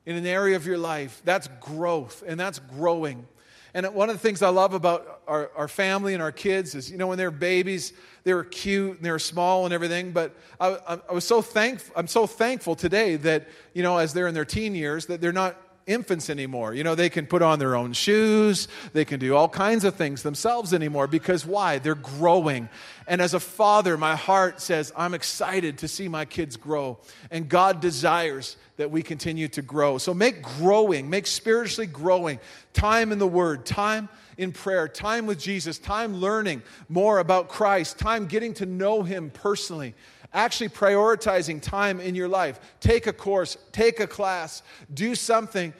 In 0.08 0.16
an 0.16 0.26
area 0.26 0.56
of 0.56 0.66
your 0.66 0.78
life, 0.78 1.22
that's 1.26 1.50
growth 1.60 2.24
and 2.26 2.40
that's 2.40 2.60
growing. 2.60 3.28
And 3.74 3.86
one 3.94 4.10
of 4.10 4.16
the 4.16 4.20
things 4.20 4.42
I 4.42 4.48
love 4.48 4.74
about 4.74 5.22
our, 5.28 5.52
our 5.54 5.68
family 5.68 6.14
and 6.14 6.24
our 6.24 6.32
kids 6.32 6.76
is, 6.76 6.90
you 6.90 6.98
know, 6.98 7.08
when 7.08 7.18
they're 7.18 7.30
babies, 7.30 7.92
they 8.24 8.34
were 8.34 8.46
cute 8.46 8.96
and 8.96 9.06
they 9.06 9.12
were 9.12 9.20
small 9.20 9.66
and 9.66 9.74
everything. 9.74 10.14
But 10.14 10.34
I, 10.62 10.78
I, 10.88 11.00
I 11.10 11.14
was 11.14 11.26
so 11.26 11.42
thankful. 11.42 11.94
I'm 11.98 12.08
so 12.08 12.26
thankful 12.26 12.74
today 12.74 13.18
that, 13.18 13.50
you 13.74 13.84
know, 13.84 13.98
as 13.98 14.14
they're 14.14 14.28
in 14.28 14.34
their 14.34 14.46
teen 14.46 14.76
years, 14.76 15.08
that 15.08 15.20
they're 15.20 15.34
not 15.34 15.58
infants 15.88 16.30
anymore. 16.30 16.74
You 16.74 16.84
know, 16.84 16.94
they 16.94 17.10
can 17.10 17.26
put 17.26 17.42
on 17.42 17.58
their 17.58 17.76
own 17.76 17.94
shoes, 17.94 18.68
they 18.94 19.06
can 19.06 19.20
do 19.20 19.36
all 19.36 19.50
kinds 19.50 19.84
of 19.84 19.96
things 19.96 20.22
themselves 20.22 20.74
anymore 20.74 21.08
because 21.08 21.46
why? 21.46 21.80
They're 21.80 21.96
growing. 21.96 22.70
And 23.08 23.22
as 23.22 23.34
a 23.34 23.40
father, 23.40 23.98
my 23.98 24.16
heart 24.16 24.62
says, 24.62 24.92
I'm 24.96 25.14
excited 25.14 25.80
to 25.80 25.88
see 25.88 26.08
my 26.08 26.26
kids 26.26 26.58
grow. 26.58 27.00
And 27.32 27.50
God 27.50 27.80
desires 27.80 28.58
that 28.76 28.92
we 28.92 29.02
continue 29.02 29.48
to 29.50 29.62
grow. 29.62 29.98
So 29.98 30.14
make 30.14 30.42
growing, 30.42 31.10
make 31.10 31.26
spiritually 31.26 31.88
growing 31.88 32.40
time 32.74 33.12
in 33.12 33.18
the 33.18 33.28
Word, 33.28 33.66
time 33.66 34.10
in 34.38 34.52
prayer, 34.52 34.88
time 34.88 35.26
with 35.26 35.40
Jesus, 35.40 35.80
time 35.80 36.18
learning 36.18 36.62
more 36.90 37.18
about 37.20 37.50
Christ, 37.50 37.98
time 37.98 38.28
getting 38.28 38.54
to 38.56 38.66
know 38.66 39.02
Him 39.02 39.32
personally 39.32 39.96
actually 40.38 40.70
prioritizing 40.70 41.60
time 41.60 42.00
in 42.00 42.14
your 42.14 42.28
life. 42.28 42.60
Take 42.80 43.08
a 43.08 43.14
course, 43.14 43.58
take 43.72 44.00
a 44.00 44.08
class, 44.08 44.62
do 44.94 45.16
something 45.16 45.74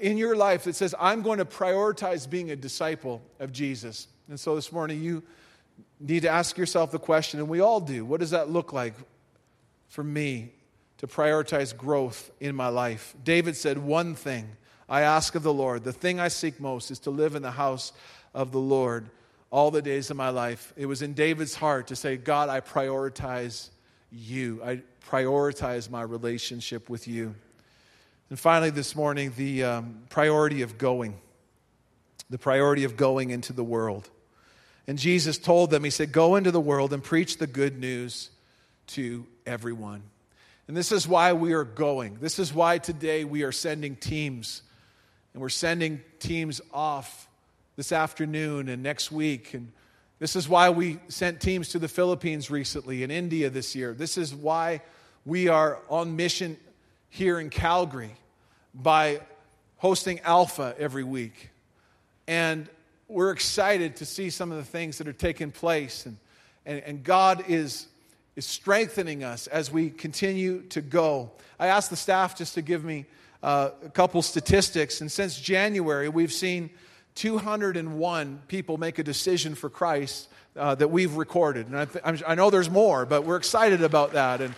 in 0.00 0.16
your 0.16 0.36
life 0.36 0.64
that 0.64 0.76
says, 0.76 0.94
I'm 0.98 1.20
going 1.20 1.38
to 1.38 1.44
prioritize 1.44 2.30
being 2.30 2.52
a 2.52 2.56
disciple 2.56 3.20
of 3.40 3.52
Jesus. 3.52 4.06
And 4.28 4.38
so 4.38 4.54
this 4.54 4.70
morning, 4.70 5.02
you 5.02 5.22
need 5.98 6.22
to 6.22 6.28
ask 6.28 6.56
yourself 6.56 6.92
the 6.92 6.98
question, 6.98 7.40
and 7.40 7.48
we 7.48 7.60
all 7.60 7.80
do 7.80 8.04
what 8.04 8.20
does 8.20 8.30
that 8.30 8.48
look 8.48 8.72
like 8.72 8.94
for 9.88 10.04
me 10.04 10.52
to 10.98 11.06
prioritize 11.08 11.76
growth 11.76 12.30
in 12.40 12.54
my 12.54 12.68
life? 12.68 13.14
David 13.24 13.56
said, 13.56 13.78
One 13.78 14.14
thing 14.14 14.48
I 14.88 15.02
ask 15.02 15.34
of 15.34 15.42
the 15.42 15.52
Lord, 15.52 15.82
the 15.82 15.92
thing 15.92 16.20
I 16.20 16.28
seek 16.28 16.60
most 16.60 16.92
is 16.92 17.00
to 17.00 17.10
live 17.10 17.34
in 17.34 17.42
the 17.42 17.50
house 17.50 17.92
of 18.32 18.52
the 18.52 18.60
Lord 18.60 19.10
all 19.50 19.70
the 19.70 19.82
days 19.82 20.10
of 20.10 20.16
my 20.16 20.30
life. 20.30 20.72
It 20.76 20.86
was 20.86 21.02
in 21.02 21.14
David's 21.14 21.56
heart 21.56 21.88
to 21.88 21.96
say, 21.96 22.16
God, 22.16 22.48
I 22.48 22.60
prioritize 22.60 23.70
you. 24.14 24.60
I 24.64 24.82
prioritize 25.08 25.90
my 25.90 26.02
relationship 26.02 26.88
with 26.88 27.08
you. 27.08 27.34
And 28.30 28.38
finally, 28.38 28.70
this 28.70 28.96
morning, 28.96 29.32
the 29.36 29.64
um, 29.64 30.02
priority 30.08 30.62
of 30.62 30.78
going. 30.78 31.16
The 32.30 32.38
priority 32.38 32.84
of 32.84 32.96
going 32.96 33.30
into 33.30 33.52
the 33.52 33.64
world. 33.64 34.08
And 34.86 34.98
Jesus 34.98 35.38
told 35.38 35.70
them, 35.70 35.84
He 35.84 35.90
said, 35.90 36.12
Go 36.12 36.36
into 36.36 36.50
the 36.50 36.60
world 36.60 36.92
and 36.92 37.02
preach 37.02 37.38
the 37.38 37.46
good 37.46 37.78
news 37.78 38.30
to 38.88 39.26
everyone. 39.46 40.02
And 40.66 40.76
this 40.76 40.92
is 40.92 41.06
why 41.06 41.32
we 41.34 41.52
are 41.52 41.64
going. 41.64 42.18
This 42.20 42.38
is 42.38 42.52
why 42.52 42.78
today 42.78 43.24
we 43.24 43.42
are 43.42 43.52
sending 43.52 43.96
teams. 43.96 44.62
And 45.32 45.42
we're 45.42 45.50
sending 45.50 46.00
teams 46.20 46.60
off 46.72 47.28
this 47.76 47.92
afternoon 47.92 48.68
and 48.68 48.82
next 48.82 49.12
week. 49.12 49.52
And 49.52 49.72
this 50.24 50.36
is 50.36 50.48
why 50.48 50.70
we 50.70 50.98
sent 51.08 51.38
teams 51.38 51.68
to 51.68 51.78
the 51.78 51.86
Philippines 51.86 52.50
recently 52.50 53.02
and 53.02 53.12
India 53.12 53.50
this 53.50 53.76
year. 53.76 53.92
This 53.92 54.16
is 54.16 54.34
why 54.34 54.80
we 55.26 55.48
are 55.48 55.82
on 55.90 56.16
mission 56.16 56.56
here 57.10 57.38
in 57.38 57.50
Calgary 57.50 58.12
by 58.74 59.20
hosting 59.76 60.20
Alpha 60.20 60.74
every 60.78 61.04
week. 61.04 61.50
And 62.26 62.70
we're 63.06 63.32
excited 63.32 63.96
to 63.96 64.06
see 64.06 64.30
some 64.30 64.50
of 64.50 64.56
the 64.56 64.64
things 64.64 64.96
that 64.96 65.08
are 65.08 65.12
taking 65.12 65.50
place. 65.50 66.06
And, 66.06 66.16
and, 66.64 66.82
and 66.84 67.04
God 67.04 67.44
is, 67.46 67.86
is 68.34 68.46
strengthening 68.46 69.24
us 69.24 69.46
as 69.48 69.70
we 69.70 69.90
continue 69.90 70.62
to 70.70 70.80
go. 70.80 71.32
I 71.60 71.66
asked 71.66 71.90
the 71.90 71.96
staff 71.96 72.34
just 72.34 72.54
to 72.54 72.62
give 72.62 72.82
me 72.82 73.04
uh, 73.42 73.72
a 73.84 73.90
couple 73.90 74.22
statistics. 74.22 75.02
And 75.02 75.12
since 75.12 75.38
January, 75.38 76.08
we've 76.08 76.32
seen 76.32 76.70
201 77.14 78.42
people 78.48 78.76
make 78.76 78.98
a 78.98 79.04
decision 79.04 79.54
for 79.54 79.70
Christ 79.70 80.28
uh, 80.56 80.74
that 80.74 80.88
we've 80.88 81.14
recorded. 81.16 81.66
And 81.68 81.78
I, 81.78 81.84
th- 81.84 82.22
I, 82.26 82.34
know 82.34 82.50
there's 82.50 82.70
more, 82.70 83.06
but 83.06 83.24
we're 83.24 83.36
excited 83.36 83.82
about 83.82 84.12
that. 84.12 84.40
And, 84.40 84.54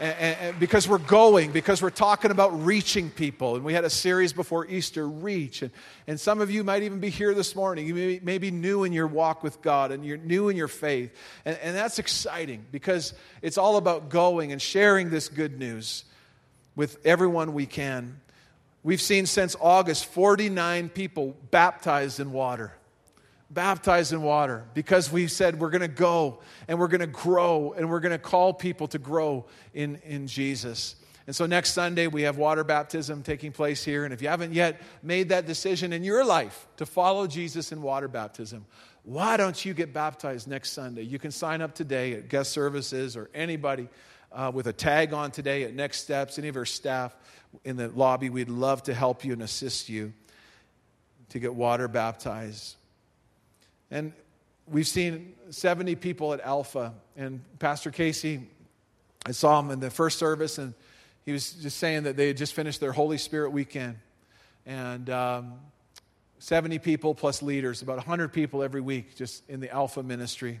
and, 0.00 0.36
and, 0.40 0.60
because 0.60 0.88
we're 0.88 0.98
going, 0.98 1.52
because 1.52 1.80
we're 1.80 1.90
talking 1.90 2.30
about 2.30 2.64
reaching 2.64 3.10
people. 3.10 3.56
And 3.56 3.64
we 3.64 3.72
had 3.72 3.84
a 3.84 3.90
series 3.90 4.32
before 4.32 4.66
Easter, 4.66 5.08
Reach. 5.08 5.62
And, 5.62 5.70
and 6.06 6.20
some 6.20 6.40
of 6.40 6.50
you 6.50 6.64
might 6.64 6.82
even 6.82 7.00
be 7.00 7.10
here 7.10 7.32
this 7.32 7.54
morning. 7.54 7.86
You 7.86 7.94
may, 7.94 8.20
may 8.22 8.38
be 8.38 8.50
new 8.50 8.84
in 8.84 8.92
your 8.92 9.06
walk 9.06 9.42
with 9.42 9.62
God 9.62 9.92
and 9.92 10.04
you're 10.04 10.18
new 10.18 10.48
in 10.48 10.56
your 10.56 10.68
faith. 10.68 11.14
And, 11.44 11.56
and 11.62 11.76
that's 11.76 11.98
exciting 11.98 12.66
because 12.72 13.14
it's 13.40 13.56
all 13.56 13.76
about 13.76 14.08
going 14.08 14.52
and 14.52 14.60
sharing 14.60 15.10
this 15.10 15.28
good 15.28 15.58
news 15.58 16.04
with 16.76 16.98
everyone 17.06 17.54
we 17.54 17.66
can. 17.66 18.20
We've 18.84 19.00
seen 19.00 19.24
since 19.24 19.56
August 19.60 20.04
49 20.04 20.90
people 20.90 21.34
baptized 21.50 22.20
in 22.20 22.32
water. 22.32 22.74
Baptized 23.50 24.12
in 24.12 24.20
water 24.20 24.66
because 24.74 25.10
we 25.10 25.26
said 25.26 25.58
we're 25.58 25.70
going 25.70 25.80
to 25.80 25.88
go 25.88 26.40
and 26.68 26.78
we're 26.78 26.88
going 26.88 27.00
to 27.00 27.06
grow 27.06 27.72
and 27.72 27.88
we're 27.88 28.00
going 28.00 28.12
to 28.12 28.18
call 28.18 28.52
people 28.52 28.86
to 28.88 28.98
grow 28.98 29.46
in, 29.72 29.96
in 30.04 30.26
Jesus. 30.26 30.96
And 31.26 31.34
so 31.34 31.46
next 31.46 31.72
Sunday, 31.72 32.08
we 32.08 32.22
have 32.22 32.36
water 32.36 32.62
baptism 32.62 33.22
taking 33.22 33.52
place 33.52 33.82
here. 33.82 34.04
And 34.04 34.12
if 34.12 34.20
you 34.20 34.28
haven't 34.28 34.52
yet 34.52 34.82
made 35.02 35.30
that 35.30 35.46
decision 35.46 35.94
in 35.94 36.04
your 36.04 36.22
life 36.22 36.66
to 36.76 36.84
follow 36.84 37.26
Jesus 37.26 37.72
in 37.72 37.80
water 37.80 38.08
baptism, 38.08 38.66
why 39.04 39.38
don't 39.38 39.64
you 39.64 39.72
get 39.72 39.94
baptized 39.94 40.46
next 40.46 40.72
Sunday? 40.72 41.02
You 41.02 41.18
can 41.18 41.30
sign 41.30 41.62
up 41.62 41.74
today 41.74 42.12
at 42.14 42.28
guest 42.28 42.52
services 42.52 43.16
or 43.16 43.30
anybody 43.34 43.88
uh, 44.34 44.50
with 44.52 44.66
a 44.66 44.72
tag 44.72 45.12
on 45.12 45.30
today 45.30 45.62
at 45.62 45.74
Next 45.74 46.02
Steps, 46.02 46.38
any 46.38 46.48
of 46.48 46.56
our 46.56 46.64
staff 46.64 47.16
in 47.64 47.76
the 47.76 47.88
lobby. 47.88 48.30
We'd 48.30 48.48
love 48.48 48.82
to 48.84 48.94
help 48.94 49.24
you 49.24 49.32
and 49.32 49.42
assist 49.42 49.88
you 49.88 50.12
to 51.30 51.38
get 51.38 51.54
water 51.54 51.88
baptized. 51.88 52.76
And 53.90 54.12
we've 54.66 54.86
seen 54.86 55.34
70 55.50 55.94
people 55.96 56.32
at 56.32 56.40
Alpha. 56.40 56.92
And 57.16 57.40
Pastor 57.58 57.90
Casey, 57.90 58.42
I 59.24 59.30
saw 59.30 59.60
him 59.60 59.70
in 59.70 59.80
the 59.80 59.90
first 59.90 60.18
service, 60.18 60.58
and 60.58 60.74
he 61.24 61.32
was 61.32 61.52
just 61.52 61.78
saying 61.78 62.02
that 62.02 62.16
they 62.16 62.26
had 62.26 62.36
just 62.36 62.54
finished 62.54 62.80
their 62.80 62.92
Holy 62.92 63.18
Spirit 63.18 63.50
weekend. 63.50 63.96
And 64.66 65.08
um, 65.10 65.54
70 66.40 66.78
people 66.80 67.14
plus 67.14 67.40
leaders, 67.40 67.82
about 67.82 67.96
100 67.96 68.32
people 68.32 68.62
every 68.62 68.80
week 68.80 69.16
just 69.16 69.48
in 69.48 69.60
the 69.60 69.70
Alpha 69.70 70.02
ministry. 70.02 70.60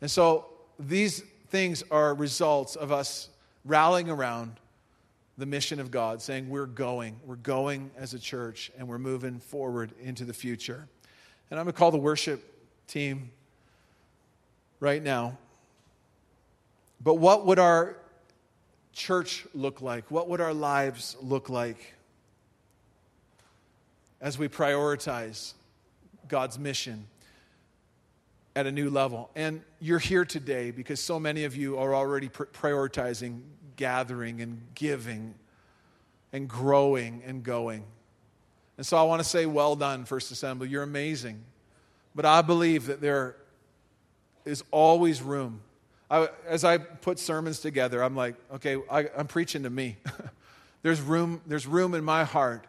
And 0.00 0.10
so 0.10 0.46
these 0.78 1.24
things 1.54 1.84
are 1.88 2.16
results 2.16 2.74
of 2.74 2.90
us 2.90 3.28
rallying 3.64 4.10
around 4.10 4.58
the 5.38 5.46
mission 5.46 5.78
of 5.78 5.88
God, 5.88 6.20
saying, 6.20 6.48
We're 6.48 6.66
going, 6.66 7.14
we're 7.24 7.36
going 7.36 7.92
as 7.96 8.12
a 8.12 8.18
church, 8.18 8.72
and 8.76 8.88
we're 8.88 8.98
moving 8.98 9.38
forward 9.38 9.92
into 10.02 10.24
the 10.24 10.32
future. 10.32 10.88
And 11.48 11.60
I'm 11.60 11.66
going 11.66 11.72
to 11.72 11.78
call 11.78 11.92
the 11.92 11.96
worship 11.96 12.42
team 12.88 13.30
right 14.80 15.00
now. 15.00 15.38
But 17.00 17.18
what 17.18 17.46
would 17.46 17.60
our 17.60 17.98
church 18.92 19.46
look 19.54 19.80
like? 19.80 20.10
What 20.10 20.28
would 20.30 20.40
our 20.40 20.54
lives 20.54 21.16
look 21.22 21.48
like 21.48 21.94
as 24.20 24.36
we 24.38 24.48
prioritize 24.48 25.52
God's 26.26 26.58
mission 26.58 27.06
at 28.56 28.66
a 28.66 28.72
new 28.72 28.90
level? 28.90 29.30
And 29.34 29.62
you're 29.80 29.98
here 29.98 30.24
today 30.24 30.70
because 30.70 31.00
so 31.00 31.18
many 31.18 31.44
of 31.44 31.56
you 31.56 31.78
are 31.78 31.94
already 31.94 32.28
prioritizing 32.28 33.42
gathering 33.76 34.40
and 34.40 34.60
giving 34.74 35.34
and 36.32 36.48
growing 36.48 37.22
and 37.26 37.42
going. 37.42 37.84
And 38.76 38.86
so 38.86 38.96
I 38.96 39.02
want 39.04 39.22
to 39.22 39.28
say, 39.28 39.46
well 39.46 39.76
done, 39.76 40.04
First 40.04 40.32
Assembly. 40.32 40.68
You're 40.68 40.82
amazing. 40.82 41.42
But 42.14 42.24
I 42.24 42.42
believe 42.42 42.86
that 42.86 43.00
there 43.00 43.36
is 44.44 44.62
always 44.70 45.22
room. 45.22 45.60
I, 46.10 46.28
as 46.46 46.64
I 46.64 46.78
put 46.78 47.18
sermons 47.18 47.60
together, 47.60 48.02
I'm 48.02 48.14
like, 48.14 48.36
okay, 48.54 48.76
I, 48.90 49.08
I'm 49.16 49.26
preaching 49.26 49.62
to 49.62 49.70
me. 49.70 49.96
there's, 50.82 51.00
room, 51.00 51.40
there's 51.46 51.66
room 51.66 51.94
in 51.94 52.04
my 52.04 52.24
heart 52.24 52.66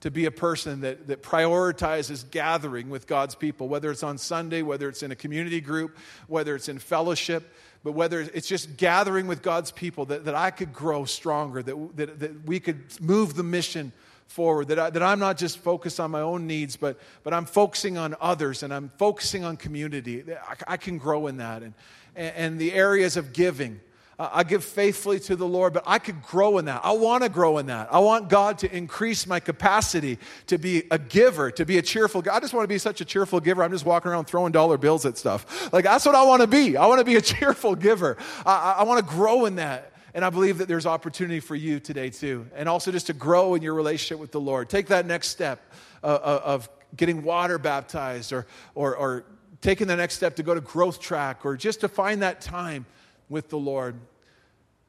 to 0.00 0.10
be 0.10 0.26
a 0.26 0.30
person 0.30 0.82
that, 0.82 1.06
that 1.08 1.22
prioritizes 1.22 2.28
gathering 2.30 2.90
with 2.90 3.06
God's 3.06 3.34
people, 3.34 3.68
whether 3.68 3.90
it's 3.90 4.02
on 4.02 4.18
Sunday, 4.18 4.62
whether 4.62 4.88
it's 4.88 5.02
in 5.02 5.10
a 5.10 5.16
community 5.16 5.60
group, 5.60 5.96
whether 6.26 6.54
it's 6.54 6.68
in 6.68 6.78
fellowship, 6.78 7.54
but 7.82 7.92
whether 7.92 8.20
it's 8.20 8.48
just 8.48 8.76
gathering 8.76 9.26
with 9.26 9.42
God's 9.42 9.70
people, 9.70 10.06
that, 10.06 10.24
that 10.24 10.34
I 10.34 10.50
could 10.50 10.72
grow 10.72 11.04
stronger, 11.04 11.62
that, 11.62 11.96
that, 11.96 12.20
that 12.20 12.44
we 12.44 12.60
could 12.60 12.82
move 13.00 13.34
the 13.34 13.42
mission 13.42 13.92
forward, 14.26 14.68
that, 14.68 14.78
I, 14.78 14.90
that 14.90 15.02
I'm 15.02 15.18
not 15.18 15.38
just 15.38 15.58
focused 15.58 16.00
on 16.00 16.10
my 16.10 16.20
own 16.20 16.46
needs, 16.46 16.76
but, 16.76 16.98
but 17.22 17.32
I'm 17.32 17.46
focusing 17.46 17.96
on 17.96 18.16
others 18.20 18.62
and 18.62 18.74
I'm 18.74 18.90
focusing 18.98 19.44
on 19.44 19.56
community. 19.56 20.24
I, 20.32 20.74
I 20.74 20.76
can 20.76 20.98
grow 20.98 21.26
in 21.28 21.38
that. 21.38 21.62
And, 21.62 21.74
and 22.16 22.58
the 22.58 22.72
areas 22.72 23.16
of 23.16 23.32
giving. 23.32 23.80
I 24.18 24.44
give 24.44 24.64
faithfully 24.64 25.20
to 25.20 25.36
the 25.36 25.46
Lord, 25.46 25.74
but 25.74 25.84
I 25.86 25.98
could 25.98 26.22
grow 26.22 26.56
in 26.56 26.64
that. 26.64 26.80
I 26.82 26.92
want 26.92 27.22
to 27.22 27.28
grow 27.28 27.58
in 27.58 27.66
that. 27.66 27.92
I 27.92 27.98
want 27.98 28.30
God 28.30 28.58
to 28.60 28.74
increase 28.74 29.26
my 29.26 29.40
capacity 29.40 30.18
to 30.46 30.56
be 30.56 30.84
a 30.90 30.98
giver, 30.98 31.50
to 31.50 31.66
be 31.66 31.76
a 31.76 31.82
cheerful. 31.82 32.22
guy. 32.22 32.34
I 32.34 32.40
just 32.40 32.54
want 32.54 32.64
to 32.64 32.68
be 32.68 32.78
such 32.78 33.02
a 33.02 33.04
cheerful 33.04 33.40
giver. 33.40 33.62
I'm 33.62 33.72
just 33.72 33.84
walking 33.84 34.10
around 34.10 34.24
throwing 34.24 34.52
dollar 34.52 34.78
bills 34.78 35.04
at 35.04 35.18
stuff. 35.18 35.70
Like 35.70 35.84
that's 35.84 36.06
what 36.06 36.14
I 36.14 36.22
want 36.22 36.40
to 36.40 36.46
be. 36.46 36.78
I 36.78 36.86
want 36.86 37.00
to 37.00 37.04
be 37.04 37.16
a 37.16 37.20
cheerful 37.20 37.74
giver. 37.74 38.16
I, 38.46 38.76
I 38.78 38.82
want 38.84 39.06
to 39.06 39.14
grow 39.14 39.44
in 39.44 39.56
that. 39.56 39.92
And 40.14 40.24
I 40.24 40.30
believe 40.30 40.58
that 40.58 40.68
there's 40.68 40.86
opportunity 40.86 41.40
for 41.40 41.54
you 41.54 41.78
today 41.78 42.08
too. 42.08 42.46
And 42.54 42.70
also 42.70 42.90
just 42.90 43.08
to 43.08 43.12
grow 43.12 43.54
in 43.54 43.60
your 43.60 43.74
relationship 43.74 44.18
with 44.18 44.32
the 44.32 44.40
Lord. 44.40 44.70
Take 44.70 44.86
that 44.86 45.04
next 45.04 45.28
step 45.28 45.60
uh, 46.02 46.06
uh 46.06 46.40
of 46.42 46.70
getting 46.96 47.22
water 47.22 47.58
baptized 47.58 48.32
or, 48.32 48.46
or, 48.74 48.96
or 48.96 49.24
taking 49.60 49.88
the 49.88 49.96
next 49.96 50.14
step 50.14 50.36
to 50.36 50.42
go 50.42 50.54
to 50.54 50.62
growth 50.62 51.00
track 51.00 51.44
or 51.44 51.54
just 51.54 51.80
to 51.80 51.88
find 51.88 52.22
that 52.22 52.40
time 52.40 52.86
with 53.28 53.48
the 53.48 53.58
Lord 53.58 53.96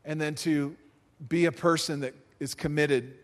and 0.05 0.19
then 0.19 0.35
to 0.35 0.75
be 1.27 1.45
a 1.45 1.51
person 1.51 2.01
that 2.01 2.13
is 2.39 2.53
committed 2.53 3.15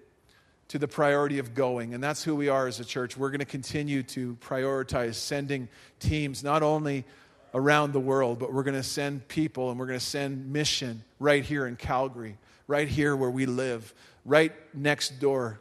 to 0.69 0.79
the 0.79 0.87
priority 0.87 1.39
of 1.39 1.53
going. 1.53 1.93
And 1.93 2.03
that's 2.03 2.23
who 2.23 2.35
we 2.35 2.49
are 2.49 2.67
as 2.67 2.79
a 2.79 2.85
church. 2.85 3.15
We're 3.15 3.29
going 3.29 3.39
to 3.39 3.45
continue 3.45 4.03
to 4.03 4.35
prioritize 4.35 5.15
sending 5.15 5.69
teams 5.99 6.43
not 6.43 6.63
only 6.63 7.05
around 7.53 7.93
the 7.93 7.99
world, 7.99 8.39
but 8.39 8.51
we're 8.51 8.63
going 8.63 8.75
to 8.75 8.83
send 8.83 9.27
people 9.27 9.69
and 9.69 9.79
we're 9.79 9.85
going 9.85 9.99
to 9.99 10.05
send 10.05 10.51
mission 10.51 11.03
right 11.19 11.43
here 11.43 11.67
in 11.67 11.75
Calgary, 11.75 12.37
right 12.67 12.87
here 12.87 13.15
where 13.15 13.29
we 13.29 13.45
live, 13.45 13.93
right 14.25 14.51
next 14.73 15.19
door 15.19 15.59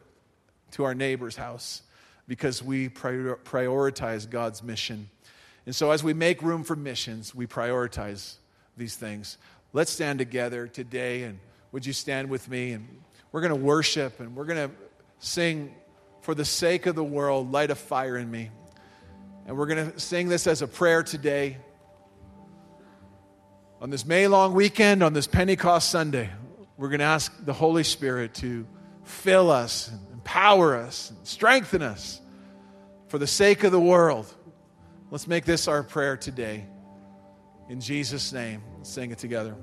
to 0.73 0.85
our 0.85 0.95
neighbor's 0.95 1.37
house 1.37 1.83
because 2.27 2.62
we 2.62 2.88
prioritize 2.88 4.29
God's 4.29 4.62
mission. 4.62 5.11
And 5.67 5.75
so, 5.75 5.91
as 5.91 6.03
we 6.03 6.15
make 6.15 6.43
room 6.43 6.65
for 6.65 6.75
missions, 6.75 7.35
we 7.35 7.47
prioritize 7.47 8.37
these 8.77 8.97
things. 8.97 9.39
Let's 9.73 9.91
stand 9.91 10.19
together 10.19 10.67
today, 10.67 11.23
and 11.23 11.39
would 11.73 11.87
you 11.87 11.93
stand 11.93 12.29
with 12.29 12.49
me? 12.49 12.73
And 12.73 13.03
we're 13.33 13.41
going 13.41 13.51
to 13.51 13.57
worship 13.67 14.21
and 14.21 14.37
we're 14.37 14.45
going 14.45 14.69
to 14.69 14.75
sing, 15.19 15.75
For 16.21 16.35
the 16.35 16.45
sake 16.45 16.87
of 16.87 16.95
the 16.95 17.05
world, 17.05 17.51
light 17.51 17.71
a 17.71 17.75
fire 17.75 18.17
in 18.17 18.31
me. 18.31 18.51
And 19.47 19.57
we're 19.57 19.67
going 19.67 19.93
to 19.93 19.99
sing 19.99 20.29
this 20.29 20.47
as 20.47 20.63
a 20.63 20.69
prayer 20.69 21.03
today. 21.03 21.57
On 23.81 23.91
this 23.91 24.07
May 24.07 24.29
long 24.29 24.55
weekend, 24.55 25.03
on 25.03 25.13
this 25.13 25.27
Pentecost 25.27 25.91
Sunday, 25.91 26.31
we're 26.77 26.89
going 26.89 27.01
to 27.01 27.07
ask 27.07 27.33
the 27.45 27.53
Holy 27.53 27.83
Spirit 27.83 28.35
to 28.35 28.67
fill 29.03 29.51
us, 29.51 29.89
and 29.89 29.99
empower 30.13 30.77
us, 30.77 31.11
and 31.11 31.19
strengthen 31.27 31.83
us 31.83 32.21
for 33.09 33.19
the 33.19 33.27
sake 33.27 33.65
of 33.65 33.73
the 33.73 33.81
world. 33.81 34.33
Let's 35.11 35.27
make 35.27 35.45
this 35.45 35.67
our 35.67 35.83
prayer 35.83 36.17
today. 36.17 36.67
In 37.73 37.81
Jesus' 37.81 38.35
name, 38.35 38.63
sing 38.83 39.13
it 39.13 39.19
together. 39.19 39.57